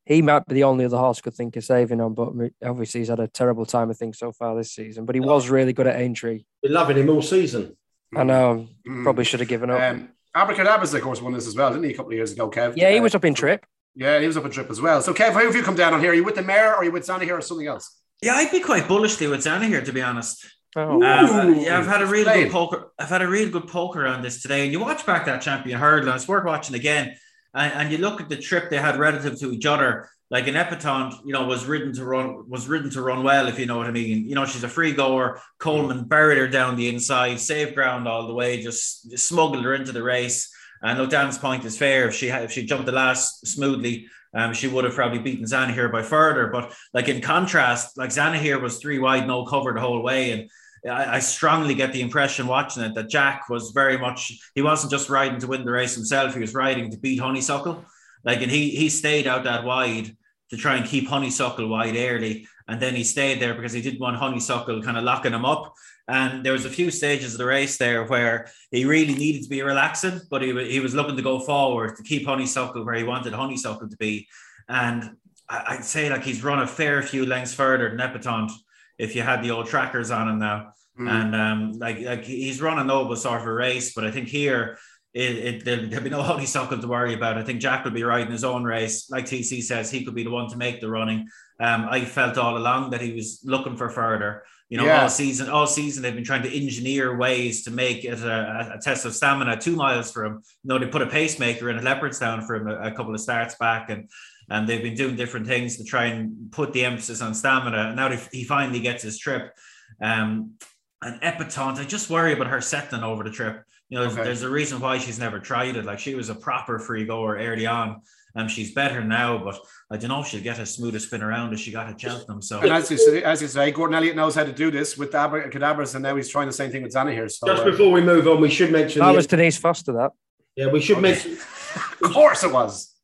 he 0.04 0.22
might 0.22 0.46
be 0.46 0.54
the 0.54 0.64
only 0.64 0.84
other 0.84 0.96
horse 0.96 1.20
could 1.20 1.34
think 1.34 1.56
of 1.56 1.64
saving 1.64 2.00
on, 2.00 2.14
but 2.14 2.32
obviously 2.64 3.00
he's 3.00 3.08
had 3.08 3.20
a 3.20 3.28
terrible 3.28 3.66
time, 3.66 3.90
I 3.90 3.94
think, 3.94 4.14
so 4.14 4.32
far 4.32 4.56
this 4.56 4.72
season. 4.72 5.04
But 5.04 5.14
he 5.14 5.20
was 5.20 5.50
really 5.50 5.72
good 5.72 5.86
at 5.86 6.00
Aintree. 6.00 6.44
Been 6.62 6.72
loving 6.72 6.96
him 6.96 7.10
all 7.10 7.22
season. 7.22 7.76
I 8.14 8.24
know. 8.24 8.68
Mm. 8.86 9.02
Probably 9.02 9.24
should 9.24 9.40
have 9.40 9.48
given 9.48 9.70
up. 9.70 9.80
Um, 9.80 10.08
Abacadabras, 10.36 10.94
of 10.94 11.02
course, 11.02 11.20
won 11.20 11.32
this 11.32 11.46
as 11.46 11.56
well, 11.56 11.70
didn't 11.70 11.84
he, 11.84 11.90
a 11.92 11.96
couple 11.96 12.12
of 12.12 12.16
years 12.16 12.32
ago, 12.32 12.50
Kev? 12.50 12.74
Yeah, 12.76 12.90
he 12.90 13.00
was 13.00 13.14
up 13.14 13.24
in 13.24 13.34
trip. 13.34 13.66
Yeah, 13.94 14.20
he 14.20 14.26
was 14.26 14.36
up 14.36 14.44
in 14.44 14.50
trip 14.50 14.70
as 14.70 14.80
well. 14.80 15.02
So, 15.02 15.12
Kev, 15.12 15.32
how 15.32 15.40
have 15.40 15.54
you 15.54 15.62
come 15.62 15.74
down 15.74 15.92
on 15.92 16.00
here? 16.00 16.12
Are 16.12 16.14
you 16.14 16.24
with 16.24 16.36
the 16.36 16.42
mayor 16.42 16.68
or 16.68 16.76
are 16.76 16.84
you 16.84 16.92
with 16.92 17.04
Zanahiyr 17.04 17.38
or 17.38 17.40
something 17.40 17.66
else? 17.66 18.00
Yeah, 18.22 18.34
I'd 18.34 18.50
be 18.50 18.60
quite 18.60 18.86
bullishly 18.86 19.26
with 19.26 19.40
Zanahiyr, 19.40 19.84
to 19.84 19.92
be 19.92 20.02
honest. 20.02 20.46
Oh. 20.76 21.02
Um, 21.02 21.58
yeah, 21.58 21.78
I've 21.78 21.86
had 21.86 22.02
a 22.02 22.06
real 22.06 22.24
good 22.24 22.52
poker. 22.52 22.92
I've 22.98 23.08
had 23.08 23.22
a 23.22 23.28
real 23.28 23.50
good 23.50 23.66
poker 23.66 24.06
on 24.06 24.22
this 24.22 24.40
today, 24.40 24.62
and 24.62 24.72
you 24.72 24.78
watch 24.78 25.04
back 25.04 25.26
that 25.26 25.42
champion 25.42 25.80
hurdle, 25.80 26.08
and 26.08 26.16
it's 26.16 26.28
worth 26.28 26.44
watching 26.44 26.76
again. 26.76 27.16
And, 27.54 27.72
and 27.72 27.92
you 27.92 27.98
look 27.98 28.20
at 28.20 28.28
the 28.28 28.36
trip 28.36 28.70
they 28.70 28.78
had 28.78 28.98
relative 28.98 29.38
to 29.40 29.52
each 29.52 29.66
other 29.66 30.08
like 30.30 30.46
an 30.46 30.54
Epatante, 30.54 31.18
you 31.24 31.32
know, 31.32 31.44
was 31.44 31.66
ridden 31.66 31.92
to 31.94 32.04
run 32.04 32.48
was 32.48 32.68
ridden 32.68 32.88
to 32.90 33.02
run 33.02 33.24
well, 33.24 33.48
if 33.48 33.58
you 33.58 33.66
know 33.66 33.76
what 33.76 33.88
I 33.88 33.90
mean. 33.90 34.28
You 34.28 34.36
know, 34.36 34.46
she's 34.46 34.62
a 34.62 34.68
free 34.68 34.92
goer. 34.92 35.40
Coleman 35.58 36.04
buried 36.04 36.38
her 36.38 36.46
down 36.46 36.76
the 36.76 36.88
inside, 36.88 37.40
saved 37.40 37.74
ground 37.74 38.06
all 38.06 38.28
the 38.28 38.34
way, 38.34 38.62
just, 38.62 39.10
just 39.10 39.26
smuggled 39.26 39.64
her 39.64 39.74
into 39.74 39.90
the 39.90 40.02
race. 40.02 40.52
And 40.82 40.98
look, 40.98 41.10
Dan's 41.10 41.36
point 41.36 41.64
is 41.64 41.76
fair. 41.76 42.08
If 42.08 42.14
she 42.14 42.28
had, 42.28 42.44
if 42.44 42.52
she 42.52 42.64
jumped 42.64 42.86
the 42.86 42.92
last 42.92 43.46
smoothly, 43.46 44.06
um, 44.32 44.54
she 44.54 44.68
would 44.68 44.84
have 44.84 44.94
probably 44.94 45.18
beaten 45.18 45.44
Zanahiyr 45.44 45.90
by 45.90 46.02
further. 46.02 46.46
But 46.46 46.72
like 46.94 47.08
in 47.08 47.20
contrast, 47.20 47.98
like 47.98 48.10
Zanahiyr 48.10 48.62
was 48.62 48.78
three 48.78 49.00
wide, 49.00 49.26
no 49.26 49.44
cover 49.44 49.72
the 49.72 49.80
whole 49.80 50.00
way, 50.00 50.30
and 50.30 50.48
I, 50.88 51.16
I, 51.16 51.18
strongly 51.18 51.74
get 51.74 51.92
the 51.92 52.00
impression 52.00 52.46
watching 52.46 52.82
it 52.82 52.94
that 52.94 53.10
Jack 53.10 53.48
was 53.48 53.70
very 53.70 53.98
much 53.98 54.32
he 54.54 54.62
wasn't 54.62 54.90
just 54.90 55.10
riding 55.10 55.38
to 55.40 55.46
win 55.46 55.64
the 55.64 55.72
race 55.72 55.94
himself; 55.94 56.34
he 56.34 56.40
was 56.40 56.54
riding 56.54 56.90
to 56.90 56.98
beat 56.98 57.20
Honeysuckle. 57.20 57.84
Like, 58.24 58.42
and 58.42 58.50
he 58.50 58.70
he 58.70 58.88
stayed 58.88 59.26
out 59.26 59.44
that 59.44 59.64
wide 59.64 60.16
to 60.50 60.56
try 60.56 60.76
and 60.76 60.86
keep 60.86 61.08
Honeysuckle 61.08 61.68
wide 61.68 61.96
early. 61.96 62.46
And 62.68 62.80
then 62.80 62.94
he 62.94 63.04
stayed 63.04 63.40
there 63.40 63.54
because 63.54 63.72
he 63.72 63.82
didn't 63.82 64.00
want 64.00 64.16
Honeysuckle 64.16 64.82
kind 64.82 64.96
of 64.96 65.04
locking 65.04 65.32
him 65.32 65.44
up. 65.44 65.74
And 66.08 66.44
there 66.44 66.52
was 66.52 66.64
a 66.64 66.70
few 66.70 66.90
stages 66.90 67.34
of 67.34 67.38
the 67.38 67.46
race 67.46 67.76
there 67.78 68.04
where 68.04 68.48
he 68.70 68.84
really 68.84 69.14
needed 69.14 69.42
to 69.44 69.48
be 69.48 69.62
relaxing, 69.62 70.20
but 70.28 70.42
he, 70.42 70.52
he 70.70 70.80
was 70.80 70.94
looking 70.94 71.16
to 71.16 71.22
go 71.22 71.40
forward 71.40 71.96
to 71.96 72.02
keep 72.02 72.26
Honeysuckle 72.26 72.84
where 72.84 72.96
he 72.96 73.04
wanted 73.04 73.32
Honeysuckle 73.32 73.88
to 73.88 73.96
be. 73.96 74.26
And 74.68 75.16
I'd 75.48 75.84
say 75.84 76.10
like 76.10 76.24
he's 76.24 76.44
run 76.44 76.60
a 76.60 76.66
fair 76.66 77.02
few 77.02 77.26
lengths 77.26 77.54
further 77.54 77.90
than 77.90 77.98
Epatante 77.98 78.52
if 79.00 79.16
you 79.16 79.22
had 79.22 79.42
the 79.42 79.50
old 79.50 79.66
trackers 79.66 80.10
on 80.10 80.28
him 80.28 80.38
now. 80.38 80.72
Mm. 80.98 81.08
And 81.08 81.36
um, 81.36 81.72
like 81.78 82.00
like 82.00 82.24
he's 82.24 82.60
run 82.60 82.78
a 82.78 82.84
noble 82.84 83.16
sort 83.16 83.40
of 83.40 83.46
a 83.46 83.52
race, 83.52 83.94
but 83.94 84.04
I 84.04 84.10
think 84.10 84.28
here 84.28 84.78
it, 85.14 85.36
it 85.36 85.64
there'll, 85.64 85.88
there'll, 85.88 86.04
be 86.04 86.10
no 86.10 86.22
honeysuckle 86.30 86.78
to 86.78 86.86
worry 86.86 87.14
about. 87.14 87.38
I 87.38 87.42
think 87.42 87.60
Jack 87.60 87.84
will 87.84 87.92
be 87.92 88.02
riding 88.02 88.30
his 88.30 88.44
own 88.44 88.64
race. 88.64 89.10
Like 89.10 89.24
TC 89.24 89.62
says, 89.62 89.90
he 89.90 90.04
could 90.04 90.14
be 90.14 90.24
the 90.24 90.30
one 90.30 90.48
to 90.50 90.56
make 90.56 90.80
the 90.80 90.90
running. 90.90 91.28
Um, 91.58 91.86
I 91.90 92.04
felt 92.04 92.38
all 92.38 92.56
along 92.56 92.90
that 92.90 93.00
he 93.00 93.12
was 93.12 93.40
looking 93.44 93.76
for 93.76 93.88
further. 93.88 94.42
You 94.68 94.78
know, 94.78 94.84
yeah. 94.84 95.02
all 95.02 95.08
season, 95.08 95.50
all 95.50 95.66
season 95.66 96.02
they've 96.02 96.14
been 96.14 96.22
trying 96.22 96.44
to 96.44 96.56
engineer 96.56 97.16
ways 97.16 97.64
to 97.64 97.72
make 97.72 98.04
it 98.04 98.20
a, 98.20 98.74
a, 98.76 98.78
test 98.80 99.04
of 99.04 99.14
stamina. 99.14 99.58
Two 99.58 99.74
miles 99.74 100.12
for 100.12 100.24
him. 100.24 100.42
You 100.62 100.68
know, 100.68 100.78
they 100.78 100.86
put 100.86 101.02
a 101.02 101.06
pacemaker 101.06 101.70
in 101.70 101.76
at 101.76 101.82
Leopardstown 101.82 102.46
for 102.46 102.54
him 102.54 102.68
a, 102.68 102.76
a 102.76 102.92
couple 102.92 103.12
of 103.12 103.20
starts 103.20 103.56
back, 103.56 103.90
and 103.90 104.08
and 104.50 104.68
they've 104.68 104.82
been 104.82 104.94
doing 104.96 105.16
different 105.16 105.46
things 105.46 105.76
to 105.76 105.84
try 105.84 106.06
and 106.06 106.50
put 106.50 106.72
the 106.72 106.84
emphasis 106.84 107.22
on 107.22 107.34
stamina. 107.34 107.88
And 107.88 107.96
now 107.96 108.10
he 108.32 108.44
finally 108.44 108.80
gets 108.80 109.02
his 109.02 109.18
trip. 109.18 109.56
Um, 110.02 110.54
and 111.02 111.20
Epatante, 111.22 111.78
I 111.78 111.84
just 111.84 112.10
worry 112.10 112.32
about 112.32 112.48
her 112.48 112.60
settling 112.60 113.04
over 113.04 113.22
the 113.22 113.30
trip. 113.30 113.62
You 113.88 113.98
know, 113.98 114.02
there's, 114.02 114.14
okay. 114.14 114.24
there's, 114.24 114.42
a 114.42 114.50
reason 114.50 114.80
why 114.80 114.98
she's 114.98 115.18
never 115.18 115.38
tried 115.38 115.76
it. 115.76 115.84
Like 115.84 115.98
she 115.98 116.14
was 116.14 116.28
a 116.28 116.34
proper 116.34 116.78
free 116.78 117.06
goer 117.06 117.36
early 117.36 117.66
on. 117.66 118.02
and 118.34 118.50
she's 118.50 118.72
better 118.72 119.02
now, 119.02 119.38
but 119.38 119.58
I 119.90 119.96
don't 119.96 120.08
know 120.08 120.20
if 120.20 120.28
she'll 120.28 120.42
get 120.42 120.58
as 120.58 120.74
smooth 120.74 120.94
a 120.94 121.00
spin 121.00 121.22
around 121.22 121.52
as 121.52 121.60
she 121.60 121.72
got 121.72 121.88
at 121.88 122.00
Cheltenham. 122.00 122.42
So, 122.42 122.60
and 122.60 122.72
as 122.72 122.90
you 122.90 122.98
say, 122.98 123.22
as 123.22 123.42
you 123.42 123.48
say, 123.48 123.72
Gordon 123.72 123.96
Elliott 123.96 124.14
knows 124.14 124.34
how 124.34 124.44
to 124.44 124.52
do 124.52 124.70
this 124.70 124.96
with 124.96 125.10
Cadabras, 125.10 125.94
and 125.94 126.02
now 126.02 126.14
he's 126.14 126.28
trying 126.28 126.46
the 126.46 126.52
same 126.52 126.70
thing 126.70 126.82
with 126.82 126.92
Zanahiyr. 126.92 127.30
So, 127.30 127.46
just 127.48 127.62
uh, 127.62 127.64
before 127.64 127.90
we 127.90 128.00
move 128.00 128.28
on, 128.28 128.40
we 128.40 128.50
should 128.50 128.70
mention 128.70 129.00
that 129.00 129.14
was 129.14 129.26
Denise 129.26 129.56
Foster. 129.56 129.92
That 129.92 130.12
yeah, 130.54 130.68
we 130.68 130.80
should 130.80 130.98
okay. 130.98 131.10
mention. 131.10 131.32
of 132.04 132.12
course, 132.12 132.44
it 132.44 132.52
was 132.52 132.94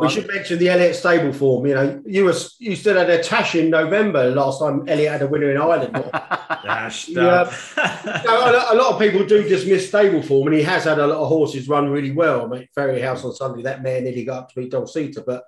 we 0.00 0.08
should 0.08 0.26
mention 0.26 0.58
the 0.58 0.68
Elliott 0.68 0.96
stable 0.96 1.32
form. 1.32 1.66
You 1.66 1.74
know, 1.74 2.02
you 2.06 2.24
were 2.24 2.34
you 2.58 2.74
stood 2.74 2.96
at 2.96 3.10
a 3.10 3.22
tash 3.22 3.54
in 3.54 3.70
November 3.70 4.30
last 4.30 4.60
time 4.60 4.88
Elliott 4.88 5.12
had 5.12 5.22
a 5.22 5.26
winner 5.26 5.50
in 5.50 5.56
Ireland. 5.56 5.94
yeah, 7.08 7.50
a 8.72 8.74
lot 8.74 8.94
of 8.94 8.98
people 8.98 9.24
do 9.24 9.48
dismiss 9.48 9.88
stable 9.88 10.22
form, 10.22 10.48
and 10.48 10.56
he 10.56 10.62
has 10.62 10.84
had 10.84 10.98
a 10.98 11.06
lot 11.06 11.18
of 11.18 11.28
horses 11.28 11.68
run 11.68 11.90
really 11.90 12.12
well. 12.12 12.44
I 12.44 12.48
mean, 12.48 12.68
Fairyhouse 12.76 13.24
on 13.24 13.34
Sunday, 13.34 13.62
that 13.62 13.82
man 13.82 14.04
nearly 14.04 14.24
got 14.24 14.38
up 14.38 14.48
to 14.50 14.60
beat 14.60 14.72
Dulcita, 14.72 15.24
but 15.24 15.44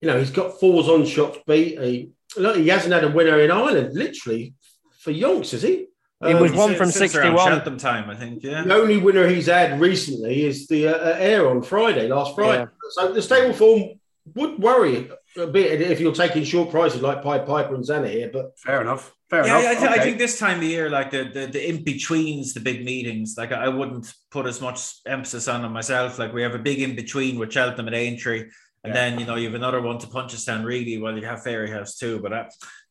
you 0.00 0.08
know, 0.08 0.18
he's 0.18 0.30
got 0.30 0.60
fours 0.60 0.88
on 0.88 1.04
shots 1.06 1.38
beat. 1.46 1.80
He, 1.80 2.10
look, 2.36 2.56
he 2.56 2.68
hasn't 2.68 2.92
had 2.92 3.04
a 3.04 3.10
winner 3.10 3.40
in 3.40 3.50
Ireland 3.50 3.94
literally 3.94 4.54
for 5.00 5.12
yonks, 5.12 5.52
has 5.52 5.62
he? 5.62 5.86
It 6.20 6.34
was 6.34 6.50
um, 6.50 6.58
one 6.58 6.74
from 6.74 6.90
61. 6.90 7.78
time, 7.78 8.10
I 8.10 8.16
think. 8.16 8.42
Yeah. 8.42 8.64
The 8.64 8.74
only 8.74 8.96
winner 8.96 9.28
he's 9.28 9.46
had 9.46 9.80
recently 9.80 10.44
is 10.44 10.66
the 10.66 10.88
uh, 10.88 11.16
Ayr 11.16 11.48
on 11.48 11.62
Friday, 11.62 12.08
last 12.08 12.34
Friday. 12.34 12.62
Yeah. 12.62 12.66
So 12.90 13.12
the 13.12 13.22
stable 13.22 13.54
form 13.54 14.00
would 14.34 14.58
worry 14.58 15.10
a 15.36 15.46
bit 15.46 15.80
if 15.80 16.00
you're 16.00 16.12
taking 16.12 16.42
short 16.42 16.70
prices 16.70 17.02
like 17.02 17.22
Pied 17.22 17.46
Piper 17.46 17.74
and 17.74 17.84
Zanahiyr, 17.84 18.32
but 18.32 18.58
fair 18.58 18.80
enough. 18.80 19.14
Fair 19.30 19.46
yeah, 19.46 19.60
enough. 19.60 19.70
I, 19.70 19.74
th- 19.74 19.90
okay. 19.90 20.00
I, 20.00 20.02
think 20.02 20.18
this 20.18 20.38
time 20.38 20.58
of 20.58 20.64
year, 20.64 20.90
like 20.90 21.10
the 21.10 21.30
the, 21.32 21.46
the 21.46 21.68
in 21.68 21.84
betweens, 21.84 22.52
the 22.52 22.60
big 22.60 22.84
meetings, 22.84 23.36
like 23.38 23.52
I 23.52 23.68
wouldn't 23.68 24.12
put 24.30 24.46
as 24.46 24.60
much 24.60 24.96
emphasis 25.06 25.46
on 25.46 25.62
them 25.62 25.72
myself. 25.72 26.18
Like 26.18 26.32
we 26.32 26.42
have 26.42 26.54
a 26.54 26.58
big 26.58 26.80
in 26.80 26.96
between 26.96 27.38
with 27.38 27.52
Cheltenham 27.52 27.86
and 27.86 27.94
Aintree, 27.94 28.40
and 28.40 28.50
yeah. 28.86 28.92
then 28.92 29.20
you 29.20 29.26
know 29.26 29.36
you 29.36 29.46
have 29.46 29.54
another 29.54 29.80
one 29.80 29.98
to 29.98 30.06
Punchestown 30.06 30.64
really. 30.64 30.98
Well, 30.98 31.16
you 31.16 31.26
have 31.26 31.44
Fairyhouse 31.44 31.96
too, 31.96 32.18
but. 32.20 32.32
Uh, 32.32 32.44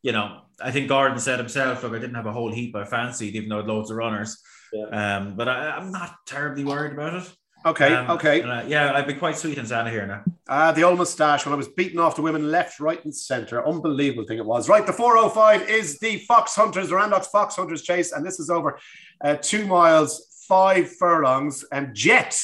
you 0.07 0.13
know, 0.13 0.39
I 0.61 0.71
think 0.71 0.87
Gordon 0.87 1.19
said 1.19 1.37
himself, 1.37 1.83
look, 1.83 1.91
I 1.91 1.99
didn't 1.99 2.15
have 2.15 2.27
a 2.27 2.31
whole 2.31 2.49
heap 2.49 2.73
I 2.77 2.85
fancied, 2.85 3.35
even 3.35 3.49
though 3.49 3.57
I 3.57 3.59
had 3.59 3.67
loads 3.67 3.91
of 3.91 3.97
runners. 3.97 4.41
Yeah. 4.71 5.17
Um, 5.17 5.35
but 5.35 5.49
I, 5.49 5.75
am 5.75 5.91
not 5.91 6.15
terribly 6.25 6.63
worried 6.63 6.93
about 6.93 7.15
it. 7.15 7.35
Okay, 7.65 7.93
um, 7.93 8.11
okay. 8.11 8.41
Uh, 8.41 8.65
yeah, 8.67 8.93
I'd 8.93 9.05
be 9.05 9.15
quite 9.15 9.35
sweet 9.35 9.57
and 9.57 9.67
here 9.89 10.07
now. 10.07 10.23
Uh, 10.47 10.71
the 10.71 10.83
old 10.83 10.97
moustache 10.97 11.45
when 11.45 11.51
I 11.51 11.57
was 11.57 11.67
beating 11.67 11.99
off 11.99 12.15
the 12.15 12.21
women 12.21 12.49
left, 12.49 12.79
right, 12.79 13.03
and 13.03 13.13
centre. 13.13 13.67
Unbelievable 13.67 14.25
thing 14.25 14.37
it 14.37 14.45
was. 14.45 14.69
Right, 14.69 14.85
the 14.85 14.93
405 14.93 15.69
is 15.69 15.99
the 15.99 16.19
Fox 16.19 16.55
Hunters, 16.55 16.87
the 16.87 16.95
Randox 16.95 17.25
Fox 17.25 17.57
Hunters 17.57 17.81
chase, 17.81 18.13
and 18.13 18.25
this 18.25 18.39
is 18.39 18.49
over 18.49 18.79
uh, 19.21 19.35
two 19.41 19.67
miles, 19.67 20.25
five 20.47 20.89
furlongs, 20.89 21.65
and 21.73 21.93
Jet 21.93 22.39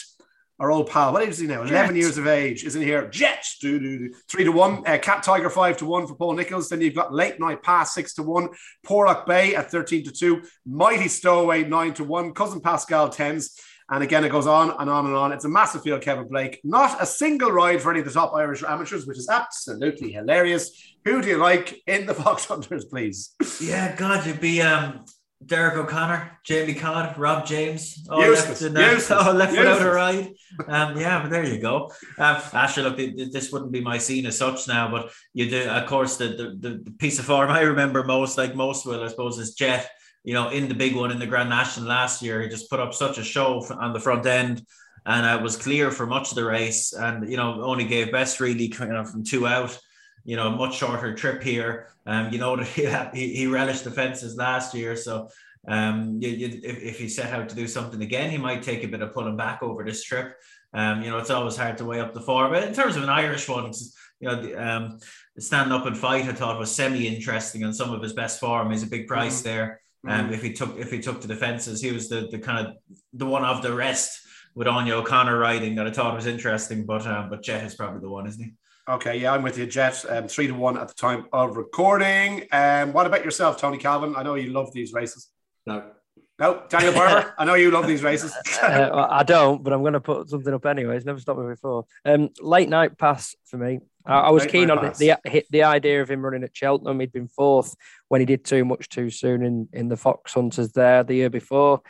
our 0.63 0.71
old 0.71 0.89
pal. 0.89 1.11
What 1.11 1.23
age 1.23 1.31
is 1.31 1.39
he 1.39 1.47
now? 1.47 1.61
11 1.63 1.93
years 1.97 2.17
of 2.17 2.25
age. 2.25 2.63
Isn't 2.63 2.81
here? 2.81 3.09
Jets. 3.09 3.57
Do, 3.59 3.77
do, 3.77 3.99
do. 3.99 4.13
Three 4.29 4.45
to 4.45 4.51
one. 4.53 4.81
Uh, 4.87 4.97
Cat 4.97 5.21
Tiger, 5.21 5.49
five 5.49 5.75
to 5.77 5.85
one 5.85 6.07
for 6.07 6.15
Paul 6.15 6.35
Nichols. 6.35 6.69
Then 6.69 6.79
you've 6.79 6.95
got 6.95 7.13
Late 7.13 7.37
Night 7.37 7.61
Pass, 7.61 7.93
six 7.93 8.13
to 8.13 8.23
one. 8.23 8.47
Porlock 8.85 9.25
Bay 9.25 9.55
at 9.55 9.69
13 9.69 10.05
to 10.05 10.11
two. 10.11 10.41
Mighty 10.65 11.09
Stowaway, 11.09 11.65
nine 11.65 11.93
to 11.95 12.05
one. 12.05 12.33
Cousin 12.33 12.61
Pascal, 12.61 13.09
tens. 13.09 13.59
And 13.89 14.01
again, 14.01 14.23
it 14.23 14.29
goes 14.29 14.47
on 14.47 14.73
and 14.79 14.89
on 14.89 15.05
and 15.05 15.15
on. 15.15 15.33
It's 15.33 15.43
a 15.43 15.49
massive 15.49 15.83
field, 15.83 16.01
Kevin 16.01 16.29
Blake. 16.29 16.61
Not 16.63 17.01
a 17.01 17.05
single 17.05 17.51
ride 17.51 17.81
for 17.81 17.91
any 17.91 17.99
of 17.99 18.05
the 18.05 18.11
top 18.13 18.33
Irish 18.33 18.63
amateurs, 18.63 19.05
which 19.05 19.17
is 19.17 19.27
absolutely 19.27 20.13
hilarious. 20.13 20.71
Who 21.03 21.21
do 21.21 21.27
you 21.27 21.37
like 21.39 21.81
in 21.87 22.05
the 22.05 22.13
Fox 22.13 22.45
Hunters, 22.45 22.85
please? 22.85 23.35
Yeah, 23.59 23.93
God, 23.97 24.25
you'd 24.25 24.39
be 24.39 24.61
um, 24.61 25.03
Derek 25.45 25.75
O'Connor, 25.75 26.39
Jamie 26.43 26.73
Codd, 26.73 27.17
Rob 27.17 27.45
James, 27.45 28.05
all 28.09 28.21
useless, 28.21 28.61
left, 28.61 29.11
in, 29.11 29.17
uh, 29.17 29.19
all 29.19 29.33
left 29.33 29.57
without 29.57 29.81
a 29.81 29.91
ride. 29.91 30.33
Um, 30.67 30.97
yeah, 30.97 31.21
but 31.21 31.29
there 31.29 31.45
you 31.45 31.59
go. 31.59 31.91
Um, 32.17 32.41
actually, 32.53 32.89
look, 32.89 33.31
this 33.31 33.51
wouldn't 33.51 33.71
be 33.71 33.81
my 33.81 33.97
scene 33.97 34.25
as 34.25 34.37
such 34.37 34.67
now, 34.67 34.89
but 34.89 35.11
you 35.33 35.49
do, 35.49 35.63
of 35.63 35.87
course, 35.87 36.17
the, 36.17 36.27
the, 36.59 36.79
the 36.83 36.91
piece 36.91 37.19
of 37.19 37.25
form 37.25 37.49
I 37.49 37.61
remember 37.61 38.03
most, 38.03 38.37
like 38.37 38.55
most 38.55 38.85
will, 38.85 39.03
I 39.03 39.07
suppose, 39.07 39.37
is 39.39 39.55
Jet. 39.55 39.89
You 40.23 40.33
know, 40.33 40.49
in 40.49 40.69
the 40.69 40.75
big 40.75 40.95
one 40.95 41.11
in 41.11 41.19
the 41.19 41.27
Grand 41.27 41.49
National 41.49 41.87
last 41.87 42.21
year, 42.21 42.41
he 42.41 42.47
just 42.47 42.69
put 42.69 42.79
up 42.79 42.93
such 42.93 43.17
a 43.17 43.23
show 43.23 43.65
on 43.79 43.93
the 43.93 43.99
front 43.99 44.25
end, 44.25 44.65
and 45.05 45.25
it 45.25 45.39
uh, 45.39 45.43
was 45.43 45.57
clear 45.57 45.91
for 45.91 46.05
much 46.05 46.29
of 46.29 46.35
the 46.35 46.45
race, 46.45 46.93
and 46.93 47.29
you 47.29 47.35
know, 47.35 47.61
only 47.61 47.83
gave 47.83 48.11
best 48.11 48.39
really 48.39 48.69
kind 48.69 48.95
of 48.95 49.09
from 49.09 49.23
two 49.23 49.45
out 49.45 49.77
you 50.25 50.35
know, 50.35 50.47
a 50.47 50.55
much 50.55 50.75
shorter 50.75 51.13
trip 51.13 51.43
here. 51.43 51.87
Um, 52.05 52.31
you 52.31 52.39
know 52.39 52.57
he, 52.57 52.85
he 53.13 53.47
relished 53.47 53.83
the 53.83 53.91
fences 53.91 54.35
last 54.35 54.73
year, 54.73 54.95
so 54.95 55.29
um, 55.67 56.19
you, 56.21 56.29
you, 56.29 56.61
if, 56.63 56.83
if 56.83 56.99
he 56.99 57.07
set 57.07 57.31
out 57.33 57.49
to 57.49 57.55
do 57.55 57.67
something 57.67 58.01
again, 58.01 58.29
he 58.29 58.37
might 58.37 58.63
take 58.63 58.83
a 58.83 58.87
bit 58.87 59.01
of 59.01 59.13
pulling 59.13 59.37
back 59.37 59.63
over 59.63 59.83
this 59.83 60.03
trip. 60.03 60.35
Um, 60.73 61.03
you 61.03 61.09
know, 61.09 61.19
it's 61.19 61.29
always 61.29 61.55
hard 61.55 61.77
to 61.77 61.85
weigh 61.85 61.99
up 61.99 62.13
the 62.13 62.21
form. 62.21 62.51
But 62.51 62.67
in 62.67 62.73
terms 62.73 62.95
of 62.95 63.03
an 63.03 63.09
Irish 63.09 63.47
one, 63.47 63.71
you 64.19 64.27
know, 64.27 64.41
the, 64.41 64.55
um, 64.55 64.99
stand 65.37 65.71
up 65.71 65.85
and 65.85 65.97
fight, 65.97 66.25
I 66.25 66.33
thought 66.33 66.59
was 66.59 66.71
semi 66.71 67.07
interesting 67.07 67.63
and 67.63 67.75
some 67.75 67.93
of 67.93 68.01
his 68.01 68.13
best 68.13 68.39
form. 68.39 68.71
He's 68.71 68.83
a 68.83 68.87
big 68.87 69.07
price 69.07 69.39
mm-hmm. 69.39 69.49
there. 69.49 69.81
Um, 70.05 70.25
mm-hmm. 70.25 70.33
if 70.33 70.41
he 70.41 70.51
took 70.51 70.77
if 70.77 70.91
he 70.91 70.99
took 70.99 71.21
to 71.21 71.27
the 71.27 71.35
fences, 71.35 71.81
he 71.81 71.91
was 71.91 72.09
the 72.09 72.27
the 72.29 72.39
kind 72.39 72.67
of 72.67 72.75
the 73.13 73.25
one 73.25 73.45
of 73.45 73.61
the 73.61 73.73
rest 73.73 74.19
with 74.55 74.67
Anya 74.67 74.95
O'Connor 74.95 75.37
riding 75.37 75.75
that 75.75 75.87
I 75.87 75.91
thought 75.91 76.13
was 76.13 76.25
interesting. 76.25 76.85
But 76.85 77.07
um, 77.07 77.29
but 77.29 77.41
Jet 77.41 77.63
is 77.63 77.75
probably 77.75 78.01
the 78.01 78.09
one, 78.09 78.27
isn't 78.27 78.43
he? 78.43 78.53
Okay, 78.89 79.17
yeah, 79.17 79.31
I'm 79.31 79.43
with 79.43 79.57
you, 79.57 79.65
Jet. 79.65 80.03
Um, 80.09 80.27
three 80.27 80.47
to 80.47 80.53
one 80.53 80.77
at 80.77 80.89
the 80.89 80.93
time 80.93 81.27
of 81.31 81.55
recording. 81.55 82.45
Um, 82.51 82.91
what 82.91 83.05
about 83.05 83.23
yourself, 83.23 83.59
Tony 83.59 83.77
Calvin? 83.77 84.13
I 84.17 84.23
know 84.23 84.35
you 84.35 84.51
love 84.51 84.73
these 84.73 84.91
races. 84.91 85.29
No. 85.65 85.91
No, 86.37 86.63
Daniel 86.67 86.91
Barber. 86.91 87.33
I 87.37 87.45
know 87.45 87.53
you 87.53 87.71
love 87.71 87.87
these 87.87 88.03
races. 88.03 88.33
uh, 88.61 88.89
well, 88.91 89.07
I 89.09 89.23
don't, 89.23 89.63
but 89.63 89.71
I'm 89.71 89.81
going 89.81 89.93
to 89.93 90.01
put 90.01 90.29
something 90.29 90.53
up 90.53 90.65
anyways. 90.65 91.05
Never 91.05 91.19
stopped 91.19 91.39
me 91.39 91.47
before. 91.47 91.85
Um, 92.03 92.31
late 92.41 92.67
night 92.67 92.97
pass 92.97 93.37
for 93.45 93.57
me. 93.57 93.79
I, 94.05 94.15
I 94.15 94.29
was 94.31 94.43
late 94.43 94.51
keen 94.51 94.69
on 94.69 94.79
pass. 94.79 94.97
the, 94.97 95.15
the 95.23 95.45
the 95.49 95.63
idea 95.63 96.01
of 96.01 96.11
him 96.11 96.21
running 96.21 96.43
at 96.43 96.53
Cheltenham. 96.53 96.99
He'd 96.99 97.13
been 97.13 97.29
fourth 97.29 97.75
when 98.09 98.19
he 98.19 98.25
did 98.25 98.43
too 98.43 98.65
much 98.65 98.89
too 98.89 99.09
soon 99.09 99.45
in 99.45 99.69
in 99.71 99.87
the 99.87 99.95
Fox 99.95 100.33
Hunters 100.33 100.73
there 100.73 101.05
the 101.05 101.15
year 101.15 101.29
before. 101.29 101.81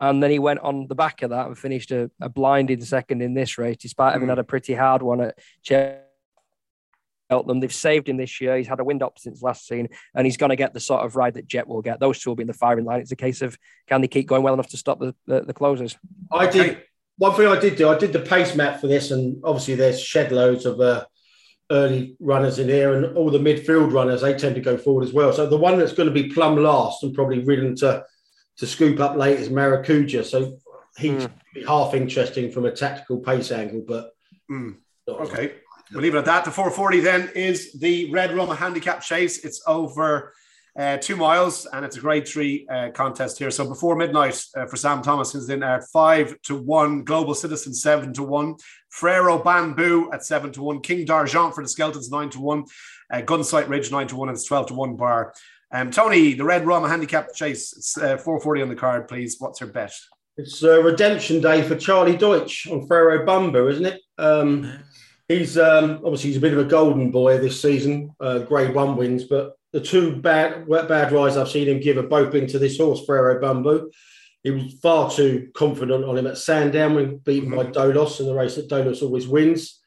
And 0.00 0.20
then 0.20 0.32
he 0.32 0.40
went 0.40 0.60
on 0.60 0.88
the 0.88 0.94
back 0.96 1.22
of 1.22 1.30
that 1.30 1.46
and 1.46 1.56
finished 1.56 1.92
a, 1.92 2.10
a 2.20 2.28
blinding 2.28 2.80
second 2.80 3.22
in 3.22 3.34
this 3.34 3.58
race, 3.58 3.76
despite 3.76 4.14
having 4.14 4.26
mm. 4.26 4.30
had 4.30 4.38
a 4.40 4.44
pretty 4.44 4.74
hard 4.74 5.02
one 5.02 5.20
at 5.20 5.38
Cheltenham 5.62 6.06
help 7.30 7.46
them. 7.46 7.60
They've 7.60 7.72
saved 7.72 8.08
him 8.08 8.16
this 8.16 8.40
year. 8.40 8.56
He's 8.56 8.66
had 8.66 8.80
a 8.80 8.84
wind 8.84 9.02
up 9.02 9.18
since 9.18 9.40
last 9.40 9.66
season, 9.66 9.88
and 10.14 10.26
he's 10.26 10.36
going 10.36 10.50
to 10.50 10.56
get 10.56 10.74
the 10.74 10.80
sort 10.80 11.04
of 11.04 11.16
ride 11.16 11.34
that 11.34 11.46
Jet 11.46 11.66
will 11.66 11.80
get. 11.80 12.00
Those 12.00 12.20
two 12.20 12.30
will 12.30 12.36
be 12.36 12.42
in 12.42 12.48
the 12.48 12.52
firing 12.52 12.84
line. 12.84 13.00
It's 13.00 13.12
a 13.12 13.16
case 13.16 13.40
of 13.40 13.56
can 13.86 14.00
they 14.00 14.08
keep 14.08 14.26
going 14.26 14.42
well 14.42 14.54
enough 14.54 14.68
to 14.68 14.76
stop 14.76 14.98
the, 14.98 15.14
the, 15.26 15.42
the 15.42 15.54
closers. 15.54 15.96
I 16.30 16.46
did. 16.48 16.82
One 17.16 17.34
thing 17.34 17.46
I 17.46 17.60
did 17.60 17.76
do, 17.76 17.88
I 17.90 17.98
did 17.98 18.12
the 18.14 18.20
pace 18.20 18.54
map 18.54 18.80
for 18.80 18.86
this, 18.86 19.10
and 19.10 19.40
obviously 19.44 19.74
there's 19.74 20.00
shed 20.00 20.32
loads 20.32 20.64
of 20.66 20.80
uh, 20.80 21.04
early 21.70 22.16
runners 22.18 22.58
in 22.58 22.68
here, 22.68 22.94
and 22.94 23.16
all 23.16 23.30
the 23.30 23.38
midfield 23.38 23.92
runners 23.92 24.22
they 24.22 24.34
tend 24.34 24.54
to 24.56 24.60
go 24.60 24.76
forward 24.76 25.04
as 25.04 25.12
well. 25.12 25.32
So 25.32 25.46
the 25.46 25.56
one 25.56 25.78
that's 25.78 25.92
going 25.92 26.08
to 26.08 26.14
be 26.14 26.28
plumb 26.28 26.56
last 26.56 27.02
and 27.02 27.14
probably 27.14 27.40
ridden 27.40 27.76
to 27.76 28.04
to 28.56 28.66
scoop 28.66 29.00
up 29.00 29.16
late 29.16 29.38
is 29.38 29.48
Maracuja. 29.48 30.24
So 30.24 30.58
he's 30.96 31.26
mm. 31.26 31.66
half 31.66 31.94
interesting 31.94 32.50
from 32.50 32.66
a 32.66 32.72
tactical 32.72 33.18
pace 33.18 33.52
angle, 33.52 33.84
but 33.86 34.10
mm. 34.50 34.76
okay. 35.08 35.54
We'll 35.92 36.02
leave 36.02 36.14
it 36.14 36.18
at 36.18 36.24
that. 36.26 36.44
The 36.44 36.50
440 36.50 37.00
then 37.00 37.30
is 37.34 37.72
the 37.72 38.10
Red 38.12 38.32
Rum 38.32 38.54
handicap 38.54 39.02
chase. 39.02 39.44
It's 39.44 39.62
over 39.66 40.32
uh, 40.78 40.98
two 40.98 41.16
miles 41.16 41.66
and 41.66 41.84
it's 41.84 41.96
a 41.96 42.00
grade 42.00 42.28
three 42.28 42.66
uh, 42.68 42.90
contest 42.90 43.38
here. 43.38 43.50
So 43.50 43.66
before 43.66 43.96
midnight 43.96 44.42
uh, 44.56 44.66
for 44.66 44.76
Sam 44.76 45.02
Thomas 45.02 45.34
is 45.34 45.50
in 45.50 45.62
at 45.62 45.84
five 45.92 46.40
to 46.42 46.54
one, 46.54 47.02
Global 47.02 47.34
Citizen 47.34 47.74
seven 47.74 48.12
to 48.14 48.22
one, 48.22 48.54
Frero 48.96 49.42
Banbou 49.42 50.14
at 50.14 50.24
seven 50.24 50.52
to 50.52 50.62
one, 50.62 50.80
King 50.80 51.04
D'Argent 51.04 51.54
for 51.54 51.64
the 51.64 51.68
Skeltons 51.68 52.10
nine 52.10 52.30
to 52.30 52.40
one, 52.40 52.64
uh, 53.12 53.22
Gunsight 53.22 53.68
Ridge 53.68 53.90
nine 53.90 54.06
to 54.08 54.16
one, 54.16 54.28
and 54.28 54.36
it's 54.36 54.46
12 54.46 54.68
to 54.68 54.74
one 54.74 54.96
bar. 54.96 55.34
Um, 55.72 55.90
Tony, 55.90 56.34
the 56.34 56.44
Red 56.44 56.66
Rum 56.66 56.88
handicap 56.88 57.34
chase, 57.34 57.72
it's 57.76 57.96
uh, 57.96 58.16
440 58.16 58.62
on 58.62 58.68
the 58.68 58.76
card, 58.76 59.08
please. 59.08 59.36
What's 59.38 59.60
your 59.60 59.70
bet? 59.70 59.92
It's 60.36 60.62
a 60.62 60.80
redemption 60.80 61.40
day 61.40 61.62
for 61.62 61.76
Charlie 61.76 62.16
Deutsch 62.16 62.66
on 62.68 62.86
Frero 62.86 63.26
Banbou, 63.26 63.70
isn't 63.72 63.86
it? 63.86 64.00
Um, 64.18 64.72
He's 65.30 65.56
um, 65.56 66.00
obviously 66.04 66.30
he's 66.30 66.38
a 66.38 66.40
bit 66.40 66.54
of 66.54 66.58
a 66.58 66.68
golden 66.68 67.12
boy 67.12 67.38
this 67.38 67.62
season, 67.62 68.12
uh, 68.18 68.40
Grade 68.40 68.74
One 68.74 68.96
wins, 68.96 69.22
but 69.22 69.56
the 69.72 69.80
two 69.80 70.16
bad 70.16 70.68
bad 70.68 71.12
rides 71.12 71.36
I've 71.36 71.48
seen 71.48 71.68
him 71.68 71.78
give 71.78 71.98
have 71.98 72.08
both 72.08 72.32
been 72.32 72.48
to 72.48 72.58
this 72.58 72.78
horse, 72.78 73.06
Frero 73.06 73.40
Banbou. 73.40 73.92
he 74.42 74.50
was 74.50 74.72
far 74.82 75.08
too 75.08 75.48
confident 75.54 76.04
on 76.04 76.18
him 76.18 76.26
at 76.26 76.36
Sandown 76.36 76.96
when 76.96 77.18
beaten 77.18 77.48
by 77.48 77.62
Dolos 77.66 78.18
in 78.18 78.26
the 78.26 78.34
race 78.34 78.56
that 78.56 78.68
Dolos 78.68 79.02
always 79.02 79.28
wins. 79.28 79.78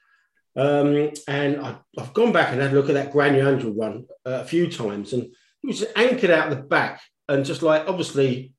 Um, 0.55 1.11
and 1.27 1.59
I, 1.59 1.75
have 1.97 2.13
gone 2.13 2.31
back 2.31 2.53
and 2.53 2.61
had 2.61 2.71
a 2.71 2.75
look 2.75 2.87
at 2.87 2.95
that 2.95 3.11
Grand 3.11 3.35
Annual 3.35 3.73
run 3.73 4.05
uh, 4.25 4.43
a 4.43 4.45
few 4.45 4.71
times, 4.71 5.11
and 5.11 5.23
he 5.61 5.67
was 5.67 5.83
anchored 5.97 6.31
out 6.31 6.51
the 6.51 6.55
back 6.55 7.01
and 7.27 7.43
just 7.43 7.61
like 7.61 7.85
obviously 7.89 8.53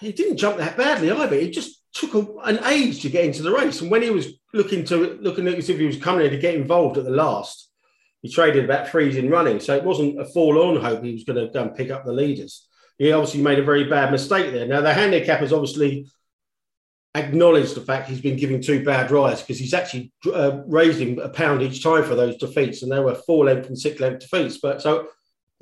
he 0.00 0.10
didn't 0.10 0.38
jump 0.38 0.56
that 0.56 0.76
badly 0.76 1.12
either. 1.12 1.36
It 1.36 1.52
just 1.52 1.84
took 1.94 2.14
a, 2.14 2.26
an 2.46 2.64
age 2.64 3.02
to 3.02 3.10
get 3.10 3.26
into 3.26 3.44
the 3.44 3.52
race, 3.52 3.80
and 3.80 3.92
when 3.92 4.02
he 4.02 4.10
was 4.10 4.39
looking 4.52 4.84
to 4.86 5.18
looking 5.20 5.46
as 5.48 5.68
if 5.68 5.78
he 5.78 5.86
was 5.86 5.96
coming 5.96 6.26
in 6.26 6.32
to 6.32 6.38
get 6.38 6.54
involved 6.54 6.98
at 6.98 7.04
the 7.04 7.10
last, 7.10 7.70
he 8.22 8.30
traded 8.30 8.64
about 8.64 8.88
threes 8.88 9.16
in 9.16 9.30
running, 9.30 9.60
so 9.60 9.76
it 9.76 9.84
wasn't 9.84 10.20
a 10.20 10.24
forlorn 10.24 10.80
hope 10.80 11.02
he 11.02 11.12
was 11.12 11.24
going 11.24 11.44
to 11.44 11.52
go 11.52 11.62
and 11.62 11.74
pick 11.74 11.90
up 11.90 12.04
the 12.04 12.12
leaders 12.12 12.66
he 13.00 13.12
obviously 13.12 13.40
made 13.40 13.58
a 13.58 13.64
very 13.64 13.84
bad 13.84 14.12
mistake 14.12 14.52
there. 14.52 14.66
Now, 14.66 14.82
the 14.82 14.92
handicappers 14.92 15.52
obviously 15.52 16.06
acknowledged 17.14 17.74
the 17.74 17.80
fact 17.80 18.10
he's 18.10 18.20
been 18.20 18.36
giving 18.36 18.60
two 18.60 18.84
bad 18.84 19.10
rides 19.10 19.40
because 19.40 19.58
he's 19.58 19.72
actually 19.72 20.12
uh, 20.26 20.60
raised 20.66 21.00
him 21.00 21.18
a 21.18 21.30
pound 21.30 21.62
each 21.62 21.82
time 21.82 22.04
for 22.04 22.14
those 22.14 22.36
defeats, 22.36 22.82
and 22.82 22.92
they 22.92 23.00
were 23.00 23.14
four 23.14 23.46
length 23.46 23.68
and 23.68 23.78
six 23.78 24.00
length 24.00 24.20
defeats. 24.20 24.58
But 24.58 24.82
so 24.82 25.08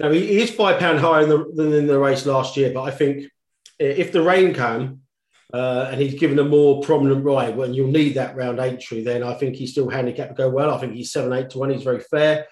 now 0.01 0.11
he, 0.11 0.41
is 0.41 0.51
five 0.51 0.81
pound 0.81 0.99
higher 0.99 1.23
in 1.23 1.29
the, 1.29 1.49
than 1.55 1.73
in 1.73 1.87
the 1.87 2.01
race 2.01 2.27
last 2.27 2.57
year. 2.57 2.73
But 2.75 2.83
I 2.83 2.91
think 2.91 3.31
if 3.79 4.11
the 4.11 4.23
rain 4.23 4.53
came 4.53 5.03
uh, 5.53 5.89
and 5.91 6.01
he's 6.01 6.19
given 6.19 6.39
a 6.39 6.45
more 6.45 6.83
prominent 6.83 7.25
ride, 7.25 7.57
when 7.57 7.73
you'll 7.73 7.91
need 7.91 8.15
that 8.15 8.37
round 8.37 8.59
Aintree, 8.59 9.03
then 9.03 9.23
I 9.23 9.35
think 9.35 9.57
he's 9.57 9.73
still 9.73 9.89
handicapped 9.89 10.37
to 10.37 10.43
go 10.43 10.51
well. 10.51 10.71
I 10.71 10.79
think 10.79 10.95
he's 10.95 11.11
seven 11.11 11.33
eight 11.33 11.51
to 11.51 11.59
one. 11.59 11.71
He's 11.71 11.83
very 11.83 12.01
fair. 12.01 12.47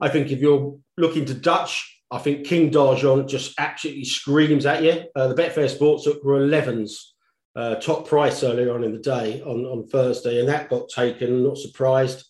I 0.00 0.08
think 0.08 0.30
if 0.30 0.40
you're 0.40 0.76
looking 0.96 1.24
to 1.26 1.34
Dutch, 1.34 2.02
I 2.10 2.18
think 2.18 2.46
King 2.46 2.70
D'Argent 2.70 3.28
just 3.28 3.54
absolutely 3.58 4.04
screams 4.04 4.66
at 4.66 4.82
you. 4.82 5.04
Uh, 5.14 5.28
the 5.28 5.34
Betfair 5.34 5.70
Sportsbook 5.70 6.24
were 6.24 6.40
11s 6.40 6.94
uh, 7.54 7.76
top 7.76 8.08
price 8.08 8.42
earlier 8.42 8.74
on 8.74 8.82
in 8.82 8.92
the 8.92 8.98
day 8.98 9.42
on, 9.42 9.64
on 9.64 9.86
Thursday, 9.86 10.40
and 10.40 10.48
that 10.48 10.70
got 10.70 10.88
taken. 10.88 11.44
Not 11.44 11.58
surprised. 11.58 12.24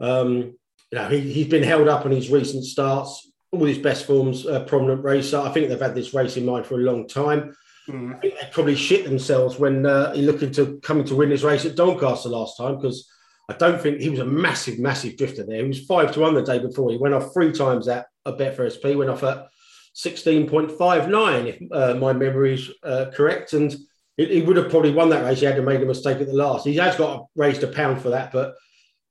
Um, 0.00 0.56
you 0.92 0.98
know, 0.98 1.08
he, 1.08 1.20
he's 1.32 1.48
been 1.48 1.62
held 1.62 1.88
up 1.88 2.04
on 2.04 2.10
his 2.10 2.30
recent 2.30 2.64
starts, 2.64 3.30
all 3.52 3.64
his 3.64 3.78
best 3.78 4.04
forms, 4.06 4.46
uh, 4.46 4.64
prominent 4.64 5.02
racer. 5.02 5.38
I 5.38 5.50
think 5.50 5.68
they've 5.68 5.80
had 5.80 5.94
this 5.94 6.12
race 6.12 6.36
in 6.36 6.44
mind 6.44 6.66
for 6.66 6.74
a 6.74 6.84
long 6.84 7.08
time. 7.08 7.54
Mm. 7.88 8.20
Probably 8.50 8.74
shit 8.74 9.04
themselves 9.04 9.58
when 9.58 9.86
uh, 9.86 10.12
he 10.12 10.22
looking 10.22 10.50
to 10.52 10.78
coming 10.80 11.04
to 11.04 11.14
win 11.14 11.28
this 11.28 11.42
race 11.42 11.64
at 11.64 11.76
Doncaster 11.76 12.28
last 12.28 12.56
time 12.56 12.76
because 12.76 13.08
I 13.48 13.54
don't 13.54 13.80
think 13.80 14.00
he 14.00 14.08
was 14.08 14.18
a 14.18 14.24
massive, 14.24 14.78
massive 14.78 15.16
drifter 15.16 15.46
there. 15.46 15.62
He 15.62 15.68
was 15.68 15.86
five 15.86 16.12
to 16.12 16.20
one 16.20 16.34
the 16.34 16.42
day 16.42 16.58
before. 16.58 16.90
He 16.90 16.96
went 16.96 17.14
off 17.14 17.32
three 17.32 17.52
times 17.52 17.86
at 17.86 18.06
a 18.24 18.32
Betfair 18.32 18.70
SP, 18.74 18.96
went 18.96 19.10
off 19.10 19.22
at 19.22 19.46
16.59, 19.94 21.46
if 21.46 21.72
uh, 21.72 21.94
my 21.94 22.12
memory 22.12 22.54
is 22.54 22.70
uh, 22.82 23.06
correct. 23.14 23.52
And 23.52 23.74
he, 24.16 24.26
he, 24.26 24.42
would 24.42 24.56
have 24.56 24.68
probably 24.68 24.92
won 24.92 25.10
that 25.10 25.24
race. 25.24 25.40
He 25.40 25.46
had 25.46 25.56
to 25.56 25.62
make 25.62 25.80
a 25.80 25.86
mistake 25.86 26.20
at 26.20 26.26
the 26.26 26.34
last. 26.34 26.66
He 26.66 26.74
has 26.76 26.96
got 26.96 27.26
raised 27.36 27.62
a 27.62 27.68
pound 27.68 28.02
for 28.02 28.10
that, 28.10 28.32
but 28.32 28.54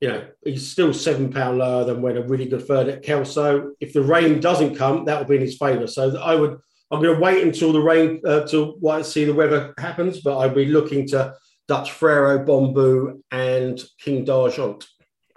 you 0.00 0.08
know, 0.08 0.26
he's 0.44 0.70
still 0.70 0.92
seven 0.92 1.32
pound 1.32 1.58
lower 1.58 1.84
than 1.84 2.02
when 2.02 2.18
a 2.18 2.22
really 2.22 2.46
good 2.46 2.66
third 2.66 2.88
at 2.88 3.02
Kelso. 3.02 3.72
If 3.80 3.94
the 3.94 4.02
rain 4.02 4.40
doesn't 4.40 4.76
come, 4.76 5.06
that 5.06 5.18
will 5.18 5.26
be 5.26 5.36
in 5.36 5.42
his 5.42 5.56
favour. 5.56 5.86
So 5.86 6.18
I 6.18 6.34
would, 6.34 6.58
I'm 6.90 7.02
going 7.02 7.14
to 7.14 7.20
wait 7.20 7.42
until 7.42 7.72
the 7.72 7.80
rain, 7.80 8.20
uh, 8.24 8.46
till 8.46 8.76
what 8.78 9.04
see 9.04 9.24
the 9.24 9.34
weather 9.34 9.74
happens, 9.78 10.20
but 10.20 10.38
I'll 10.38 10.50
be 10.50 10.66
looking 10.66 11.06
to 11.08 11.34
Dutch 11.66 11.90
Frero, 11.90 12.46
Banbou, 12.46 13.20
and 13.30 13.82
King 14.00 14.24
D'Argent. 14.24 14.86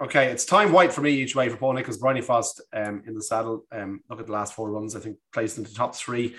Okay, 0.01 0.27
it's 0.27 0.45
time 0.45 0.71
white 0.71 0.93
for 0.93 1.01
me 1.01 1.11
each 1.11 1.35
way 1.35 1.49
for 1.49 1.57
Paul 1.57 1.73
Nicholls, 1.73 1.97
Bryony 1.97 2.21
Frost 2.21 2.61
um, 2.71 3.03
in 3.05 3.15
the 3.15 3.23
saddle. 3.23 3.65
Um, 3.71 4.01
look 4.09 4.19
at 4.19 4.27
the 4.27 4.31
last 4.31 4.53
four 4.53 4.71
runs, 4.71 4.95
I 4.95 4.99
think 4.99 5.17
placed 5.33 5.57
in 5.57 5.63
the 5.63 5.71
top 5.71 5.95
three, 5.95 6.35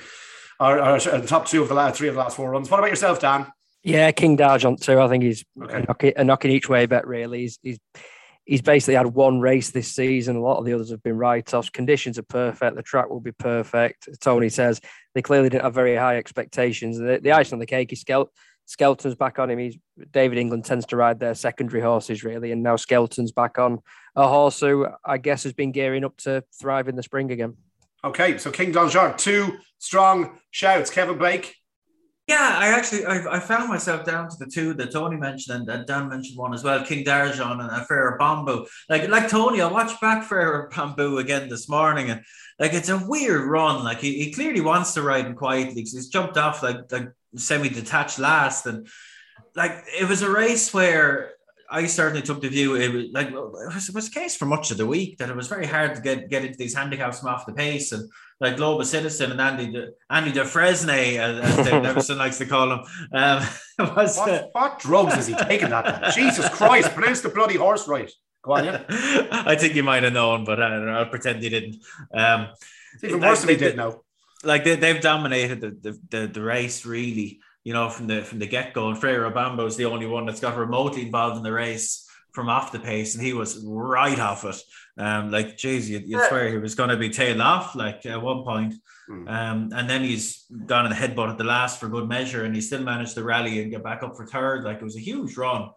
or, 0.58 0.80
or 0.80 0.98
the 0.98 1.26
top 1.26 1.46
two 1.46 1.60
of 1.60 1.68
the 1.68 1.74
last 1.74 1.98
three 1.98 2.08
of 2.08 2.14
the 2.14 2.20
last 2.20 2.36
four 2.36 2.50
runs. 2.50 2.70
What 2.70 2.78
about 2.78 2.90
yourself, 2.90 3.20
Dan? 3.20 3.46
Yeah, 3.82 4.12
King 4.12 4.36
D'Argent 4.36 4.82
too. 4.82 5.00
I 5.00 5.08
think 5.08 5.24
he's 5.24 5.44
okay. 5.62 5.78
a, 5.78 5.82
knocking, 5.86 6.12
a 6.16 6.24
knocking 6.24 6.50
each 6.52 6.68
way 6.68 6.86
bet. 6.86 7.06
Really, 7.06 7.40
he's, 7.40 7.58
he's 7.62 7.78
he's 8.50 8.60
basically 8.62 8.96
had 8.96 9.06
one 9.06 9.38
race 9.38 9.70
this 9.70 9.94
season. 9.94 10.34
A 10.34 10.40
lot 10.40 10.58
of 10.58 10.64
the 10.64 10.72
others 10.72 10.90
have 10.90 11.04
been 11.04 11.16
write-offs. 11.16 11.70
Conditions 11.70 12.18
are 12.18 12.24
perfect. 12.24 12.74
The 12.74 12.82
track 12.82 13.08
will 13.08 13.20
be 13.20 13.30
perfect. 13.30 14.08
Tony 14.20 14.48
says 14.48 14.80
they 15.14 15.22
clearly 15.22 15.48
didn't 15.48 15.62
have 15.62 15.72
very 15.72 15.94
high 15.94 16.16
expectations. 16.16 16.98
The, 16.98 17.20
the 17.22 17.30
ice 17.30 17.52
on 17.52 17.60
the 17.60 17.66
cake 17.66 17.92
is 17.92 18.02
Skelt 18.02 18.26
Skelton's 18.66 19.14
back 19.14 19.38
on 19.38 19.50
him. 19.50 19.58
He's 19.60 19.78
David 20.10 20.38
England 20.38 20.64
tends 20.64 20.86
to 20.86 20.96
ride 20.96 21.20
their 21.20 21.34
secondary 21.34 21.80
horses 21.80 22.24
really, 22.24 22.50
and 22.50 22.62
now 22.62 22.74
Skelton's 22.74 23.32
back 23.32 23.56
on 23.58 23.78
a 24.16 24.26
horse 24.26 24.58
who 24.60 24.88
I 25.04 25.18
guess 25.18 25.44
has 25.44 25.52
been 25.52 25.70
gearing 25.70 26.04
up 26.04 26.16
to 26.18 26.42
thrive 26.60 26.88
in 26.88 26.96
the 26.96 27.02
spring 27.04 27.30
again. 27.30 27.56
Okay, 28.02 28.36
so 28.38 28.50
King 28.50 28.72
Don 28.72 28.88
D'Argent, 28.88 29.18
two 29.18 29.58
strong 29.78 30.40
shouts. 30.50 30.90
Kevin 30.90 31.18
Blake. 31.18 31.54
Yeah, 32.30 32.58
I 32.60 32.68
actually 32.68 33.06
I, 33.06 33.38
I 33.38 33.40
found 33.40 33.68
myself 33.68 34.04
down 34.04 34.30
to 34.30 34.36
the 34.38 34.46
two 34.46 34.72
that 34.74 34.92
Tony 34.92 35.16
mentioned 35.16 35.62
and, 35.62 35.68
and 35.68 35.84
Dan 35.84 36.08
mentioned 36.08 36.38
one 36.38 36.54
as 36.54 36.62
well, 36.62 36.84
King 36.84 37.02
D'Argent 37.02 37.60
and, 37.60 37.70
Frero 37.88 38.16
Banbou. 38.18 38.68
Like 38.88 39.08
like 39.08 39.28
Tony, 39.28 39.60
I 39.60 39.66
watched 39.66 40.00
back 40.00 40.22
Frero 40.28 40.70
Banbou 40.70 41.18
again 41.18 41.48
this 41.48 41.68
morning 41.68 42.08
and 42.10 42.22
like 42.60 42.72
it's 42.72 42.88
a 42.88 43.04
weird 43.04 43.48
run. 43.48 43.82
Like 43.82 43.98
he, 43.98 44.22
he 44.22 44.32
clearly 44.32 44.60
wants 44.60 44.94
to 44.94 45.02
ride 45.02 45.26
him 45.26 45.34
quietly 45.34 45.74
because 45.74 45.92
he's 45.92 46.06
jumped 46.06 46.36
off 46.36 46.62
like 46.62 46.92
like 46.92 47.08
semi-detached 47.34 48.20
last, 48.20 48.64
and 48.64 48.86
like 49.56 49.82
it 49.98 50.08
was 50.08 50.22
a 50.22 50.30
race 50.30 50.72
where 50.72 51.32
I 51.70 51.86
certainly 51.86 52.22
took 52.22 52.40
the 52.40 52.48
view 52.48 52.74
it 52.74 52.92
was 52.92 53.06
like 53.12 53.28
it 53.28 53.94
was, 53.94 54.08
a 54.08 54.10
case 54.10 54.36
for 54.36 54.46
much 54.46 54.70
of 54.70 54.76
the 54.76 54.86
week 54.86 55.18
that 55.18 55.30
it 55.30 55.36
was 55.36 55.46
very 55.46 55.66
hard 55.66 55.94
to 55.94 56.00
get 56.00 56.28
get 56.28 56.44
into 56.44 56.58
these 56.58 56.74
handicaps 56.74 57.20
from 57.20 57.28
off 57.28 57.46
the 57.46 57.52
pace 57.52 57.92
and 57.92 58.10
like 58.40 58.56
Global 58.56 58.84
Citizen 58.84 59.30
and 59.30 59.40
Andy 59.40 59.70
De, 59.70 59.90
Andy 60.08 60.32
Dufresne 60.32 60.90
as, 60.90 61.38
as 61.38 61.56
Dave 61.56 61.82
Nevison 61.82 62.16
likes 62.16 62.38
to 62.38 62.46
call 62.46 62.72
him. 62.72 62.80
Um, 63.12 63.46
was, 63.96 64.16
what, 64.16 64.28
uh, 64.28 64.46
what 64.52 64.78
drugs 64.80 65.16
is 65.16 65.26
he 65.26 65.34
taking 65.34 65.70
that? 65.70 66.14
Jesus 66.14 66.48
Christ, 66.48 66.92
pronounce 66.92 67.20
the 67.20 67.28
bloody 67.28 67.56
horse 67.56 67.86
right. 67.86 68.10
Go 68.42 68.52
on, 68.52 68.64
yeah. 68.64 68.84
I 69.30 69.54
think 69.54 69.74
you 69.74 69.82
might 69.82 70.02
have 70.02 70.14
known, 70.14 70.44
but 70.44 70.62
I 70.62 70.98
will 70.98 71.06
pretend 71.06 71.42
you 71.42 71.50
didn't. 71.50 71.76
Um, 72.12 72.48
it's 72.94 73.04
even 73.04 73.20
worse 73.20 73.44
like, 73.44 73.58
than 73.58 73.68
he 73.68 73.72
did 73.72 73.76
now 73.76 74.00
like 74.44 74.64
they, 74.64 74.76
they've 74.76 75.00
dominated 75.00 75.60
the, 75.60 75.70
the, 75.70 76.00
the, 76.10 76.26
the 76.26 76.42
race 76.42 76.86
really, 76.86 77.40
you 77.64 77.72
know, 77.72 77.88
from 77.88 78.06
the 78.06 78.22
from 78.22 78.38
the 78.38 78.46
get 78.46 78.72
go. 78.74 78.88
And 78.88 78.98
Frero 78.98 79.32
Banbou 79.32 79.66
is 79.66 79.76
the 79.76 79.86
only 79.86 80.06
one 80.06 80.26
that's 80.26 80.40
got 80.40 80.56
remotely 80.56 81.02
involved 81.02 81.36
in 81.36 81.42
the 81.42 81.52
race 81.52 82.08
from 82.32 82.48
off 82.48 82.72
the 82.72 82.78
pace, 82.78 83.14
and 83.14 83.24
he 83.24 83.32
was 83.32 83.62
right 83.64 84.18
off 84.18 84.44
it. 84.44 84.62
Um, 84.96 85.30
like, 85.30 85.56
geez, 85.56 85.90
you'd, 85.90 86.08
you'd 86.08 86.24
swear 86.26 86.48
he 86.48 86.58
was 86.58 86.74
going 86.74 86.90
to 86.90 86.96
be 86.96 87.10
tailed 87.10 87.40
off, 87.40 87.74
like 87.74 88.06
at 88.06 88.22
one 88.22 88.44
point. 88.44 88.74
Mm. 89.08 89.28
Um, 89.28 89.72
and 89.74 89.90
then 89.90 90.02
he's 90.02 90.44
gone 90.66 90.86
in 90.86 90.90
the 90.90 90.96
headbutt 90.96 91.30
at 91.30 91.38
the 91.38 91.44
last 91.44 91.80
for 91.80 91.88
good 91.88 92.08
measure, 92.08 92.44
and 92.44 92.54
he 92.54 92.60
still 92.60 92.82
managed 92.82 93.14
to 93.14 93.24
rally 93.24 93.60
and 93.60 93.70
get 93.70 93.82
back 93.82 94.04
up 94.04 94.16
for 94.16 94.26
third. 94.26 94.62
Like, 94.62 94.76
it 94.76 94.84
was 94.84 94.96
a 94.96 95.00
huge 95.00 95.36
run. 95.36 95.70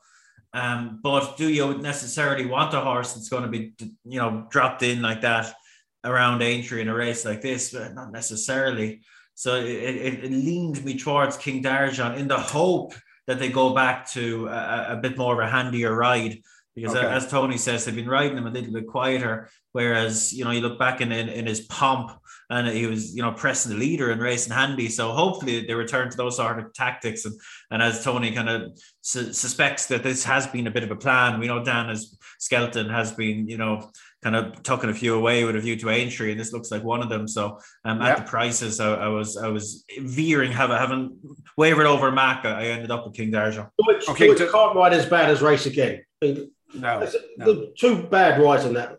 Um, 0.54 1.00
but 1.02 1.38
do 1.38 1.50
you 1.50 1.80
necessarily 1.80 2.46
want 2.46 2.76
a 2.76 2.82
horse 2.82 3.14
that's 3.14 3.30
going 3.30 3.44
to 3.44 3.50
be, 3.50 3.74
you 4.06 4.20
know, 4.20 4.46
dropped 4.52 4.84
in 4.84 5.02
like 5.02 5.22
that? 5.22 5.56
around 6.04 6.42
Aintree 6.42 6.82
in 6.82 6.90
a 6.90 6.94
race 6.94 7.26
like 7.26 7.42
this, 7.42 7.72
but 7.72 7.94
not 7.94 8.12
necessarily. 8.12 9.02
So 9.36 9.56
it, 9.56 9.66
it, 9.66 10.24
it 10.26 10.32
leaned 10.32 10.84
me 10.86 10.98
towards 10.98 11.38
King 11.38 11.62
D'Argent 11.62 12.18
in 12.18 12.28
the 12.28 12.40
hope 12.40 12.94
that 13.28 13.40
they 13.40 13.50
go 13.50 13.74
back 13.74 14.10
to 14.12 14.48
a, 14.48 14.94
a 14.94 14.96
bit 14.98 15.18
more 15.18 15.34
of 15.34 15.48
a 15.48 15.52
handier 15.52 15.96
ride. 15.96 16.40
Because 16.76 16.96
okay. 16.96 17.06
as 17.06 17.30
Tony 17.30 17.58
says, 17.58 17.86
they've 17.86 17.96
been 17.96 18.10
riding 18.10 18.38
him 18.38 18.48
a 18.48 18.52
little 18.52 18.74
bit 18.74 18.88
quieter. 18.88 19.48
Whereas, 19.74 20.34
you 20.34 20.44
know, 20.44 20.52
you 20.52 20.62
look 20.62 20.80
back 20.80 21.02
in, 21.02 21.12
in, 21.12 21.30
in 21.30 21.46
his 21.46 21.62
pomp 21.62 22.12
and 22.50 22.68
he 22.68 22.88
was, 22.88 23.16
you 23.16 23.22
know, 23.22 23.32
pressing 23.32 23.72
the 23.72 23.78
leader 23.78 24.12
and 24.12 24.22
racing 24.22 24.54
handy. 24.54 24.90
So 24.90 25.12
hopefully 25.12 25.66
they 25.66 25.74
return 25.74 26.10
to 26.10 26.18
those 26.18 26.38
sort 26.38 26.60
of 26.60 26.74
tactics. 26.74 27.26
And, 27.26 27.40
and 27.70 27.82
as 27.82 28.04
Tony 28.04 28.32
kind 28.32 28.50
of 28.50 28.80
su- 29.02 29.34
suspects 29.34 29.86
that 29.88 30.04
this 30.04 30.24
has 30.24 30.48
been 30.48 30.68
a 30.68 30.72
bit 30.72 30.84
of 30.84 30.92
a 30.92 30.96
plan, 30.96 31.40
we 31.40 31.48
know 31.48 31.64
Dan 31.64 31.90
as 31.90 32.18
Skelton 32.40 32.90
has 32.90 33.12
been, 33.12 33.48
you 33.48 33.58
know, 33.58 33.92
kind 34.24 34.36
of 34.36 34.64
tucking 34.64 34.90
a 34.90 34.94
few 34.94 35.16
away 35.16 35.44
with 35.44 35.56
a 35.56 35.60
view 35.60 35.76
to 35.76 35.90
Aintree, 35.90 36.32
and 36.32 36.40
this 36.40 36.54
looks 36.54 36.72
like 36.72 36.84
one 36.84 37.02
of 37.02 37.10
them. 37.10 37.28
So 37.28 37.60
um, 37.84 38.02
at 38.02 38.18
the 38.18 38.24
prices, 38.24 38.80
I, 38.80 38.94
I, 38.94 39.08
was 39.08 39.38
I 39.38 39.50
was 39.50 39.86
veering, 40.00 40.52
having 40.52 40.78
having 40.78 41.20
wavered 41.58 41.86
over 41.86 42.12
Mac. 42.12 42.46
I 42.46 42.68
ended 42.68 42.92
up 42.92 43.06
with 43.06 43.16
King 43.16 43.32
D'Argent. 43.32 43.68
Which, 43.86 44.10
okay, 44.10 44.30
which 44.30 44.40
to, 44.40 44.50
can't 44.50 44.76
ride 44.76 44.94
as 44.94 45.06
bad 45.06 45.30
as 45.30 45.42
Race 45.42 45.66
Again. 45.66 46.04
No, 46.22 47.08
no. 47.38 47.68
two 47.78 48.04
bad 48.04 48.42
rides 48.42 48.66
in 48.66 48.74
that. 48.74 48.98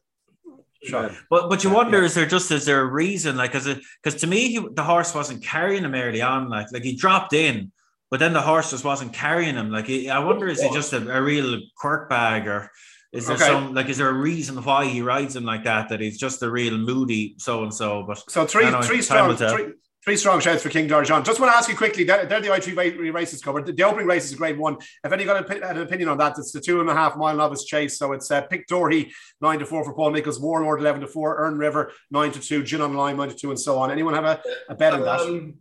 Sure. 0.85 1.11
But 1.31 1.49
but 1.49 1.65
you 1.65 1.71
wonder 1.71 1.99
yeah. 1.99 2.05
is 2.05 2.15
there 2.15 2.27
just 2.27 2.51
is 2.51 2.67
there 2.67 2.83
a 2.83 2.87
reason 2.87 3.37
like 3.37 3.53
because 3.53 3.79
because 4.03 4.21
to 4.21 4.27
me 4.27 4.49
he, 4.49 4.69
the 4.75 4.83
horse 4.83 5.15
wasn't 5.15 5.43
carrying 5.43 5.83
him 5.83 5.95
early 5.95 6.21
on 6.21 6.51
like 6.51 6.67
like 6.73 6.83
he 6.83 6.95
dropped 6.95 7.33
in 7.33 7.73
but 8.11 8.21
then 8.21 8.35
the 8.35 8.43
horse 8.43 8.71
just 8.71 8.85
wasn't 8.85 9.13
carrying 9.15 9.55
him 9.55 9.71
like 9.71 9.87
he, 9.87 10.11
I 10.11 10.19
wonder 10.19 10.47
is 10.47 10.61
he 10.61 10.71
just 10.75 10.93
a, 10.93 11.11
a 11.11 11.23
real 11.23 11.59
quirk 11.77 12.11
bag 12.11 12.47
or 12.47 12.71
is 13.14 13.27
there 13.27 13.37
okay. 13.37 13.46
some 13.46 13.74
like 13.74 13.88
is 13.88 13.98
there 13.98 14.09
a 14.09 14.12
reason 14.12 14.57
why 14.62 14.87
he 14.87 15.00
rides 15.00 15.37
him 15.37 15.44
like 15.44 15.64
that? 15.64 15.88
That 15.88 16.00
he's 16.00 16.18
just 16.18 16.42
a 16.42 16.50
real 16.50 16.77
moody 16.77 17.37
so 17.38 17.62
and 17.62 17.72
so. 17.72 18.03
But 18.03 18.22
so 18.29 18.44
three 18.44 18.68
know, 18.68 18.83
three 18.83 19.03
strong 19.03 19.37
three, 19.37 19.72
three 20.05 20.16
strong 20.16 20.40
shouts 20.40 20.62
for 20.64 20.68
King 20.68 20.88
D'Argent. 20.88 21.24
Just 21.24 21.38
want 21.38 21.53
to 21.53 21.57
ask 21.57 21.68
you 21.68 21.77
quickly. 21.77 22.05
They're, 22.05 22.27
they're 22.27 22.40
the 22.40 22.48
I3 22.48 23.12
races 23.14 23.40
covered. 23.40 23.66
The, 23.66 23.72
the, 23.72 23.85
opening 23.85 24.07
race 24.07 24.24
is 24.24 24.33
a 24.33 24.37
grade 24.37 24.59
one. 24.59 24.77
If 25.05 25.12
any 25.12 25.24
got 25.24 25.48
an 25.48 25.79
opinion 25.79 26.09
on 26.09 26.18
that, 26.18 26.37
it's 26.38 26.53
the 26.53 26.61
two 26.61 26.81
and 26.81 26.90
a 26.90 26.94
half 26.94 27.16
mile 27.16 27.37
novice 27.37 27.64
chase. 27.64 27.98
So 27.98 28.12
it's 28.12 28.31
uh, 28.31 28.42
Pic 28.42 28.66
D'Orhy 28.66 29.12
nine 29.40 29.61
to 29.61 29.66
four 29.66 29.85
for 29.85 29.94
Paul 29.94 30.11
Nicholls, 30.11 30.40
Warlord 30.40 30.81
eleven 30.81 31.00
to 31.00 31.07
four, 31.07 31.37
Earn 31.38 31.57
River 31.57 31.92
nine 32.11 32.33
to 32.33 32.40
two, 32.40 32.64
Gin 32.64 32.81
On 32.81 32.94
Lime 32.94 33.16
nine 33.16 33.29
to 33.29 33.35
two, 33.35 33.50
and 33.50 33.61
so 33.61 33.79
on. 33.79 33.90
Anyone 33.90 34.14
have 34.14 34.24
a, 34.24 34.42
a 34.68 34.74
bet 34.74 34.92
on 34.92 35.03
that? 35.03 35.20
Um, 35.20 35.55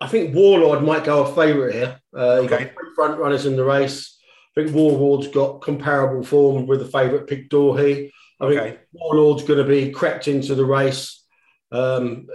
I 0.00 0.06
think 0.06 0.34
Warlord 0.34 0.82
might 0.82 1.04
go 1.04 1.24
a 1.24 1.34
favourite 1.34 1.74
here. 1.74 2.00
Uh, 2.16 2.40
he 2.40 2.46
Okay. 2.46 2.64
got 2.64 2.74
three 2.74 2.94
front 2.94 3.18
runners 3.18 3.46
in 3.46 3.56
the 3.56 3.64
race. 3.64 4.18
I 4.56 4.62
think 4.62 4.74
Warlord's 4.74 5.28
got 5.28 5.62
comparable 5.62 6.22
form 6.22 6.66
with 6.66 6.80
the 6.80 6.86
favourite 6.86 7.26
Pic 7.26 7.48
D'Orhy. 7.48 8.10
I 8.40 8.44
Okay. 8.44 8.58
think 8.70 8.80
Warlord's 8.92 9.44
going 9.44 9.64
to 9.64 9.68
be 9.68 9.90
crept 9.90 10.28
into 10.28 10.54
the 10.54 10.64
race. 10.64 11.24
Um, 11.70 12.26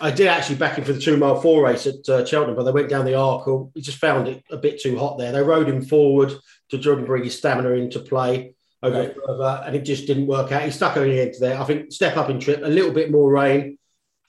I, 0.00 0.08
I 0.08 0.10
did 0.10 0.26
actually 0.26 0.56
back 0.56 0.76
him 0.76 0.84
for 0.84 0.92
the 0.92 1.00
two 1.00 1.16
mile 1.16 1.40
four 1.40 1.62
race 1.64 1.86
at 1.86 2.08
uh, 2.08 2.24
Cheltenham, 2.24 2.56
but 2.56 2.64
they 2.64 2.72
went 2.72 2.88
down 2.88 3.04
the 3.04 3.12
Arkle. 3.12 3.70
He 3.74 3.82
just 3.82 3.98
found 3.98 4.26
it 4.26 4.42
a 4.50 4.56
bit 4.56 4.80
too 4.80 4.98
hot 4.98 5.16
there. 5.16 5.30
They 5.30 5.42
rode 5.42 5.68
him 5.68 5.82
forward 5.82 6.32
to 6.70 6.78
try 6.78 6.94
and 6.94 7.06
bring 7.06 7.22
his 7.22 7.38
stamina 7.38 7.70
into 7.70 8.00
play 8.00 8.54
over 8.82 8.96
Okay. 8.96 9.14
further, 9.24 9.62
and 9.64 9.76
it 9.76 9.82
just 9.82 10.08
didn't 10.08 10.26
work 10.26 10.50
out. 10.50 10.62
He 10.62 10.70
stuck 10.72 10.96
on 10.96 11.04
the 11.04 11.20
edge 11.20 11.38
there. 11.38 11.60
I 11.60 11.64
think 11.64 11.92
step 11.92 12.16
up 12.16 12.30
in 12.30 12.40
trip, 12.40 12.62
a 12.64 12.68
little 12.68 12.92
bit 12.92 13.12
more 13.12 13.30
rain. 13.30 13.78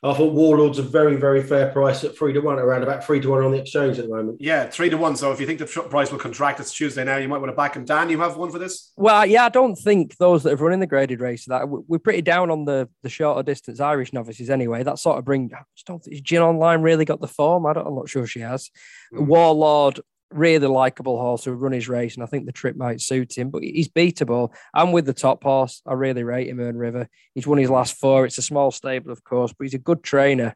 I 0.03 0.13
thought 0.15 0.33
Warlord's 0.33 0.79
a 0.79 0.83
very, 0.83 1.15
very 1.15 1.43
fair 1.43 1.69
price 1.71 2.03
at 2.03 2.17
three 2.17 2.33
to 2.33 2.39
one, 2.39 2.57
around 2.57 2.81
about 2.81 3.03
three 3.05 3.19
to 3.19 3.29
one 3.29 3.43
on 3.43 3.51
the 3.51 3.59
exchange 3.59 3.99
at 3.99 4.05
the 4.05 4.11
moment. 4.15 4.37
Yeah, 4.41 4.67
three 4.67 4.89
to 4.89 4.97
one. 4.97 5.15
So 5.15 5.31
if 5.31 5.39
you 5.39 5.45
think 5.45 5.59
the 5.59 5.67
tr- 5.67 5.81
price 5.81 6.11
will 6.11 6.17
contract, 6.17 6.59
it's 6.59 6.73
Tuesday 6.73 7.03
now. 7.03 7.17
You 7.17 7.27
might 7.27 7.37
want 7.37 7.51
to 7.51 7.55
back 7.55 7.75
him. 7.75 7.85
Dan, 7.85 8.09
you 8.09 8.19
have 8.19 8.35
one 8.35 8.49
for 8.49 8.57
this? 8.57 8.93
Well, 8.97 9.27
yeah, 9.27 9.45
I 9.45 9.49
don't 9.49 9.75
think 9.75 10.17
those 10.17 10.41
that 10.41 10.49
have 10.49 10.61
run 10.61 10.73
in 10.73 10.79
the 10.79 10.87
graded 10.87 11.19
race 11.19 11.45
that 11.45 11.69
we- 11.69 11.81
we're 11.87 11.99
pretty 11.99 12.23
down 12.23 12.49
on 12.49 12.65
the 12.65 12.89
the 13.03 13.09
shorter 13.09 13.43
distance 13.43 13.79
Irish 13.79 14.11
novices 14.11 14.49
anyway. 14.49 14.81
That 14.81 14.97
sort 14.97 15.19
of 15.19 15.25
bring. 15.25 15.51
I 15.53 15.61
just 15.75 15.85
don't 15.85 16.03
think 16.03 16.23
Gin 16.23 16.41
On 16.41 16.57
Lime 16.57 16.81
really 16.81 17.05
got 17.05 17.21
the 17.21 17.27
form. 17.27 17.67
I 17.67 17.73
don't, 17.73 17.85
I'm 17.85 17.95
not 17.95 18.09
sure 18.09 18.25
she 18.25 18.39
has. 18.39 18.71
Mm. 19.13 19.27
Warlord, 19.27 19.99
really 20.31 20.67
likable 20.67 21.19
horse 21.19 21.43
who 21.43 21.53
run 21.53 21.71
his 21.71 21.89
race, 21.89 22.15
and 22.15 22.23
I 22.23 22.27
think 22.27 22.45
the 22.45 22.51
trip 22.51 22.75
might 22.75 23.01
suit 23.01 23.37
him. 23.37 23.49
But 23.49 23.63
he's 23.63 23.89
beatable. 23.89 24.53
I'm 24.73 24.91
with 24.91 25.05
the 25.05 25.13
top 25.13 25.43
horse. 25.43 25.81
I 25.85 25.93
really 25.93 26.23
rate 26.23 26.47
him, 26.47 26.59
Earn 26.59 26.77
River. 26.77 27.07
He's 27.33 27.47
won 27.47 27.57
his 27.57 27.69
last 27.69 27.97
four. 27.97 28.25
It's 28.25 28.37
a 28.37 28.43
small 28.43 28.71
stable, 28.71 29.11
of 29.11 29.23
course, 29.23 29.53
but 29.53 29.65
he's 29.65 29.73
a 29.73 29.79
good 29.79 30.03
trainer. 30.03 30.55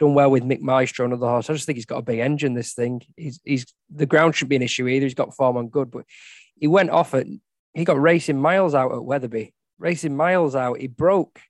Done 0.00 0.14
well 0.14 0.30
with 0.30 0.42
Mick 0.42 0.60
Maestro, 0.60 1.06
another 1.06 1.26
horse. 1.26 1.48
I 1.48 1.52
just 1.52 1.66
think 1.66 1.76
he's 1.76 1.86
got 1.86 1.98
a 1.98 2.02
big 2.02 2.18
engine. 2.18 2.54
This 2.54 2.74
thing, 2.74 3.02
he's 3.16 3.40
he's 3.44 3.66
the 3.94 4.06
ground 4.06 4.34
should 4.34 4.48
be 4.48 4.56
an 4.56 4.62
issue 4.62 4.88
either. 4.88 5.06
He's 5.06 5.14
got 5.14 5.36
form 5.36 5.56
on 5.56 5.68
good, 5.68 5.90
but 5.90 6.04
he 6.56 6.66
went 6.66 6.90
off 6.90 7.14
at 7.14 7.26
he 7.74 7.84
got 7.84 8.00
racing 8.00 8.40
miles 8.40 8.74
out 8.74 8.92
at 8.92 9.04
Wetherby, 9.04 9.54
racing 9.78 10.16
miles 10.16 10.56
out. 10.56 10.80
He 10.80 10.88
broke 10.88 11.40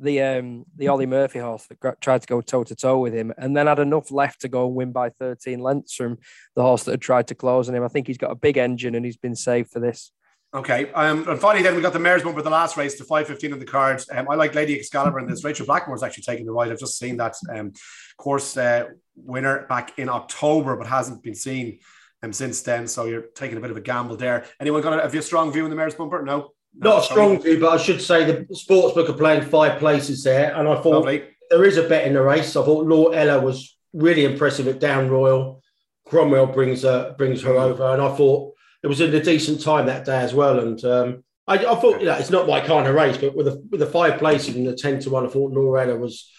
the 0.00 0.20
um 0.22 0.64
the 0.76 0.88
Ollie 0.88 1.06
Murphy 1.06 1.38
horse 1.38 1.66
that 1.66 2.00
tried 2.00 2.22
to 2.22 2.26
go 2.26 2.40
toe 2.40 2.64
to 2.64 2.74
toe 2.74 2.98
with 2.98 3.14
him, 3.14 3.32
and 3.38 3.56
then 3.56 3.66
had 3.66 3.78
enough 3.78 4.10
left 4.10 4.40
to 4.42 4.48
go 4.48 4.66
and 4.66 4.74
win 4.74 4.92
by 4.92 5.10
13 5.10 5.60
lengths 5.60 5.94
from 5.94 6.18
the 6.56 6.62
horse 6.62 6.84
that 6.84 6.92
had 6.92 7.00
tried 7.00 7.28
to 7.28 7.34
close 7.34 7.68
on 7.68 7.74
him. 7.74 7.84
I 7.84 7.88
think 7.88 8.06
he's 8.06 8.18
got 8.18 8.30
a 8.30 8.36
big 8.36 8.58
engine 8.58 8.94
and 8.94 9.04
he's 9.04 9.16
been 9.16 9.36
saved 9.36 9.70
for 9.70 9.80
this. 9.80 10.12
Okay. 10.54 10.92
Um, 10.92 11.26
and 11.28 11.40
finally, 11.40 11.62
then 11.62 11.74
we 11.74 11.80
got 11.80 11.94
the 11.94 11.98
mares 11.98 12.22
bumper, 12.22 12.42
the 12.42 12.50
last 12.50 12.76
race, 12.76 12.98
the 12.98 13.04
515 13.04 13.54
on 13.54 13.58
the 13.58 13.64
card. 13.64 14.02
Um, 14.10 14.28
I 14.28 14.34
like 14.34 14.54
Lady 14.54 14.78
Excalibur 14.78 15.18
in 15.18 15.26
this. 15.26 15.44
Rachel 15.44 15.64
Blackmore's 15.64 16.02
actually 16.02 16.24
taking 16.24 16.44
the 16.44 16.52
ride. 16.52 16.70
I've 16.70 16.78
just 16.78 16.98
seen 16.98 17.16
that 17.16 17.34
um, 17.54 17.72
course 18.18 18.56
uh, 18.58 18.88
winner 19.16 19.66
back 19.68 19.98
in 19.98 20.10
October, 20.10 20.76
but 20.76 20.86
hasn't 20.86 21.22
been 21.22 21.34
seen 21.34 21.78
um, 22.22 22.34
since 22.34 22.60
then. 22.60 22.86
So 22.86 23.06
you're 23.06 23.28
taking 23.34 23.56
a 23.56 23.60
bit 23.62 23.70
of 23.70 23.78
a 23.78 23.80
gamble 23.80 24.16
there. 24.16 24.44
Anyone 24.60 24.82
got 24.82 24.98
a, 24.98 25.02
have 25.02 25.14
you 25.14 25.20
a 25.20 25.22
strong 25.22 25.50
view 25.52 25.64
in 25.64 25.70
the 25.70 25.76
mares 25.76 25.94
bumper? 25.94 26.22
No. 26.22 26.50
No, 26.74 26.90
Not 26.90 27.02
a 27.02 27.04
strong 27.04 27.40
view, 27.42 27.60
but 27.60 27.72
I 27.72 27.76
should 27.76 28.00
say 28.00 28.24
the 28.24 28.44
sportsbook 28.54 29.08
are 29.08 29.14
playing 29.14 29.42
five 29.42 29.78
places 29.78 30.24
there, 30.24 30.54
and 30.54 30.66
I 30.68 30.74
thought 30.76 31.04
Lovely. 31.04 31.24
there 31.50 31.64
is 31.64 31.76
a 31.76 31.86
bet 31.86 32.06
in 32.06 32.14
the 32.14 32.22
race. 32.22 32.56
I 32.56 32.64
thought 32.64 32.86
Law 32.86 33.10
Ella 33.10 33.40
was 33.40 33.76
really 33.92 34.24
impressive 34.24 34.66
at 34.68 34.80
Down 34.80 35.10
Royal. 35.10 35.62
Cromwell 36.06 36.46
brings 36.46 36.84
uh, 36.84 37.12
brings 37.18 37.42
her 37.42 37.56
over, 37.56 37.92
and 37.92 38.00
I 38.00 38.14
thought 38.16 38.54
it 38.82 38.86
was 38.86 39.00
in 39.00 39.14
a 39.14 39.22
decent 39.22 39.60
time 39.60 39.86
that 39.86 40.04
day 40.04 40.18
as 40.20 40.34
well. 40.34 40.60
And 40.60 40.82
um, 40.84 41.24
I, 41.46 41.58
I 41.58 41.74
thought, 41.74 42.00
you 42.00 42.06
know, 42.06 42.14
it's 42.14 42.30
not 42.30 42.48
my 42.48 42.60
kind 42.60 42.86
of 42.88 42.94
race, 42.94 43.18
but 43.18 43.36
with 43.36 43.46
the 43.46 43.62
with 43.70 43.80
the 43.80 43.86
five 43.86 44.18
places 44.18 44.56
and 44.56 44.66
the 44.66 44.74
ten 44.74 44.98
to 45.00 45.10
one, 45.10 45.26
I 45.26 45.28
thought 45.28 45.52
Law 45.52 45.74
Ella 45.74 45.96
was. 45.96 46.30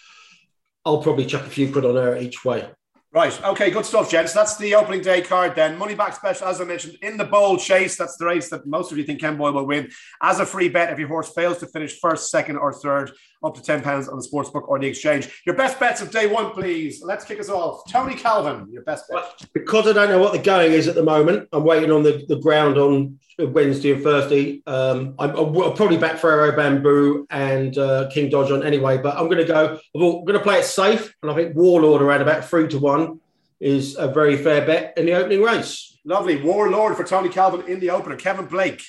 I'll 0.86 1.02
probably 1.02 1.24
chuck 1.24 1.46
a 1.46 1.50
few 1.50 1.72
quid 1.72 1.86
on 1.86 1.94
her 1.94 2.14
each 2.14 2.44
way. 2.44 2.68
Right. 3.14 3.44
Okay. 3.44 3.70
Good 3.70 3.86
stuff, 3.86 4.10
gents. 4.10 4.32
That's 4.32 4.56
the 4.56 4.74
opening 4.74 5.00
day 5.00 5.22
card 5.22 5.54
then. 5.54 5.78
Money 5.78 5.94
back 5.94 6.16
special, 6.16 6.48
as 6.48 6.60
I 6.60 6.64
mentioned, 6.64 6.98
in 7.00 7.16
the 7.16 7.24
bowl 7.24 7.56
chase. 7.56 7.96
That's 7.96 8.16
the 8.16 8.26
race 8.26 8.50
that 8.50 8.66
most 8.66 8.90
of 8.90 8.98
you 8.98 9.04
think 9.04 9.20
Kemboy 9.20 9.52
will 9.52 9.66
win. 9.66 9.88
As 10.20 10.40
a 10.40 10.46
free 10.46 10.68
bet, 10.68 10.92
if 10.92 10.98
your 10.98 11.06
horse 11.06 11.32
fails 11.32 11.58
to 11.58 11.68
finish 11.68 12.00
first, 12.00 12.28
second, 12.28 12.56
or 12.56 12.72
third, 12.72 13.12
up 13.44 13.54
to 13.54 13.60
£10 13.60 14.08
on 14.08 14.18
the 14.18 14.26
sportsbook 14.26 14.68
or 14.68 14.78
the 14.78 14.86
exchange. 14.86 15.42
Your 15.44 15.54
best 15.54 15.78
bets 15.78 16.00
of 16.00 16.10
day 16.10 16.26
one, 16.26 16.50
please. 16.52 17.02
Let's 17.02 17.24
kick 17.24 17.40
us 17.40 17.48
off. 17.48 17.82
Tony 17.90 18.14
Calvin, 18.14 18.70
your 18.70 18.82
best 18.82 19.08
bet. 19.10 19.24
because 19.52 19.86
I 19.86 19.92
don't 19.92 20.08
know 20.08 20.18
what 20.18 20.32
the 20.32 20.38
going 20.38 20.72
is 20.72 20.88
at 20.88 20.94
the 20.94 21.02
moment, 21.02 21.48
I'm 21.52 21.64
waiting 21.64 21.90
on 21.90 22.02
the, 22.02 22.24
the 22.28 22.36
ground 22.36 22.78
on 22.78 23.18
Wednesday 23.38 23.92
and 23.92 24.02
Thursday. 24.02 24.62
Um, 24.66 25.14
I'm, 25.18 25.30
I'll 25.30 25.72
probably 25.72 25.98
back 25.98 26.16
Frero 26.16 26.56
Banbou 26.56 27.26
and 27.30 27.76
uh, 27.76 28.08
King 28.10 28.30
Dodge 28.30 28.50
on 28.50 28.62
anyway, 28.62 28.98
but 28.98 29.16
I'm 29.16 29.26
going 29.26 29.38
to 29.38 29.44
go. 29.44 29.78
I'm 29.94 30.00
going 30.00 30.38
to 30.38 30.40
play 30.40 30.60
it 30.60 30.64
safe, 30.64 31.14
and 31.22 31.30
I 31.30 31.34
think 31.34 31.56
Warlord 31.56 32.02
around 32.02 32.22
about 32.22 32.44
three 32.44 32.68
to 32.68 32.78
one 32.78 33.20
is 33.60 33.96
a 33.96 34.08
very 34.08 34.36
fair 34.36 34.64
bet 34.66 34.94
in 34.96 35.06
the 35.06 35.14
opening 35.14 35.42
race. 35.42 35.98
Lovely. 36.04 36.40
Warlord 36.42 36.96
for 36.96 37.04
Tony 37.04 37.28
Calvin 37.28 37.66
in 37.66 37.80
the 37.80 37.90
opener. 37.90 38.16
Kevin 38.16 38.46
Blake. 38.46 38.82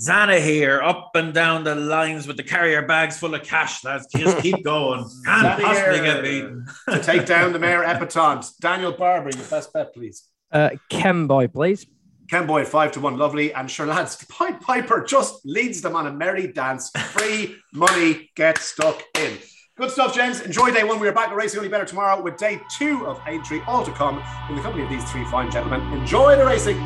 Zanahiyr, 0.00 0.82
up 0.82 1.10
and 1.14 1.34
down 1.34 1.62
the 1.64 1.74
lines 1.74 2.26
with 2.26 2.38
the 2.38 2.42
carrier 2.42 2.82
bags 2.82 3.18
full 3.18 3.34
of 3.34 3.42
cash. 3.42 3.84
Lads, 3.84 4.06
just 4.16 4.38
keep 4.38 4.64
going. 4.64 5.04
Can't 5.26 5.60
Zana 5.60 5.62
possibly 5.62 6.00
get 6.00 6.22
beaten. 6.22 6.66
to 6.88 7.02
take 7.02 7.26
down 7.26 7.52
the 7.52 7.58
mayor 7.58 7.82
Epatante. 7.82 8.56
Daniel 8.60 8.92
Barber, 8.92 9.30
your 9.36 9.46
best 9.46 9.72
bet, 9.72 9.92
please. 9.92 10.24
Uh, 10.50 10.70
Kemboy, 10.90 11.52
please. 11.52 11.86
Kemboy, 12.32 12.64
five 12.66 12.92
to 12.92 13.00
one, 13.00 13.18
lovely. 13.18 13.52
And 13.52 13.70
sure, 13.70 13.86
lads, 13.86 14.24
Pied 14.30 14.60
Piper 14.60 15.04
just 15.04 15.44
leads 15.44 15.82
them 15.82 15.94
on 15.94 16.06
a 16.06 16.12
merry 16.12 16.46
dance. 16.50 16.90
Free 16.90 17.56
money 17.74 18.30
get 18.36 18.56
stuck 18.58 19.02
in. 19.18 19.36
Good 19.76 19.90
stuff, 19.90 20.14
gents. 20.14 20.40
Enjoy 20.40 20.70
day 20.70 20.84
one. 20.84 21.00
We 21.00 21.08
are 21.08 21.12
back 21.12 21.28
at 21.28 21.36
Racing 21.36 21.58
Only 21.58 21.70
Better 21.70 21.84
tomorrow 21.84 22.22
with 22.22 22.36
day 22.36 22.60
two 22.78 23.06
of 23.06 23.20
Aintree, 23.26 23.60
all 23.66 23.84
to 23.84 23.92
come 23.92 24.22
in 24.48 24.56
the 24.56 24.62
company 24.62 24.84
of 24.84 24.90
these 24.90 25.04
three 25.10 25.24
fine 25.24 25.50
gentlemen. 25.50 25.80
Enjoy 25.98 26.36
the 26.36 26.44
racing. 26.46 26.78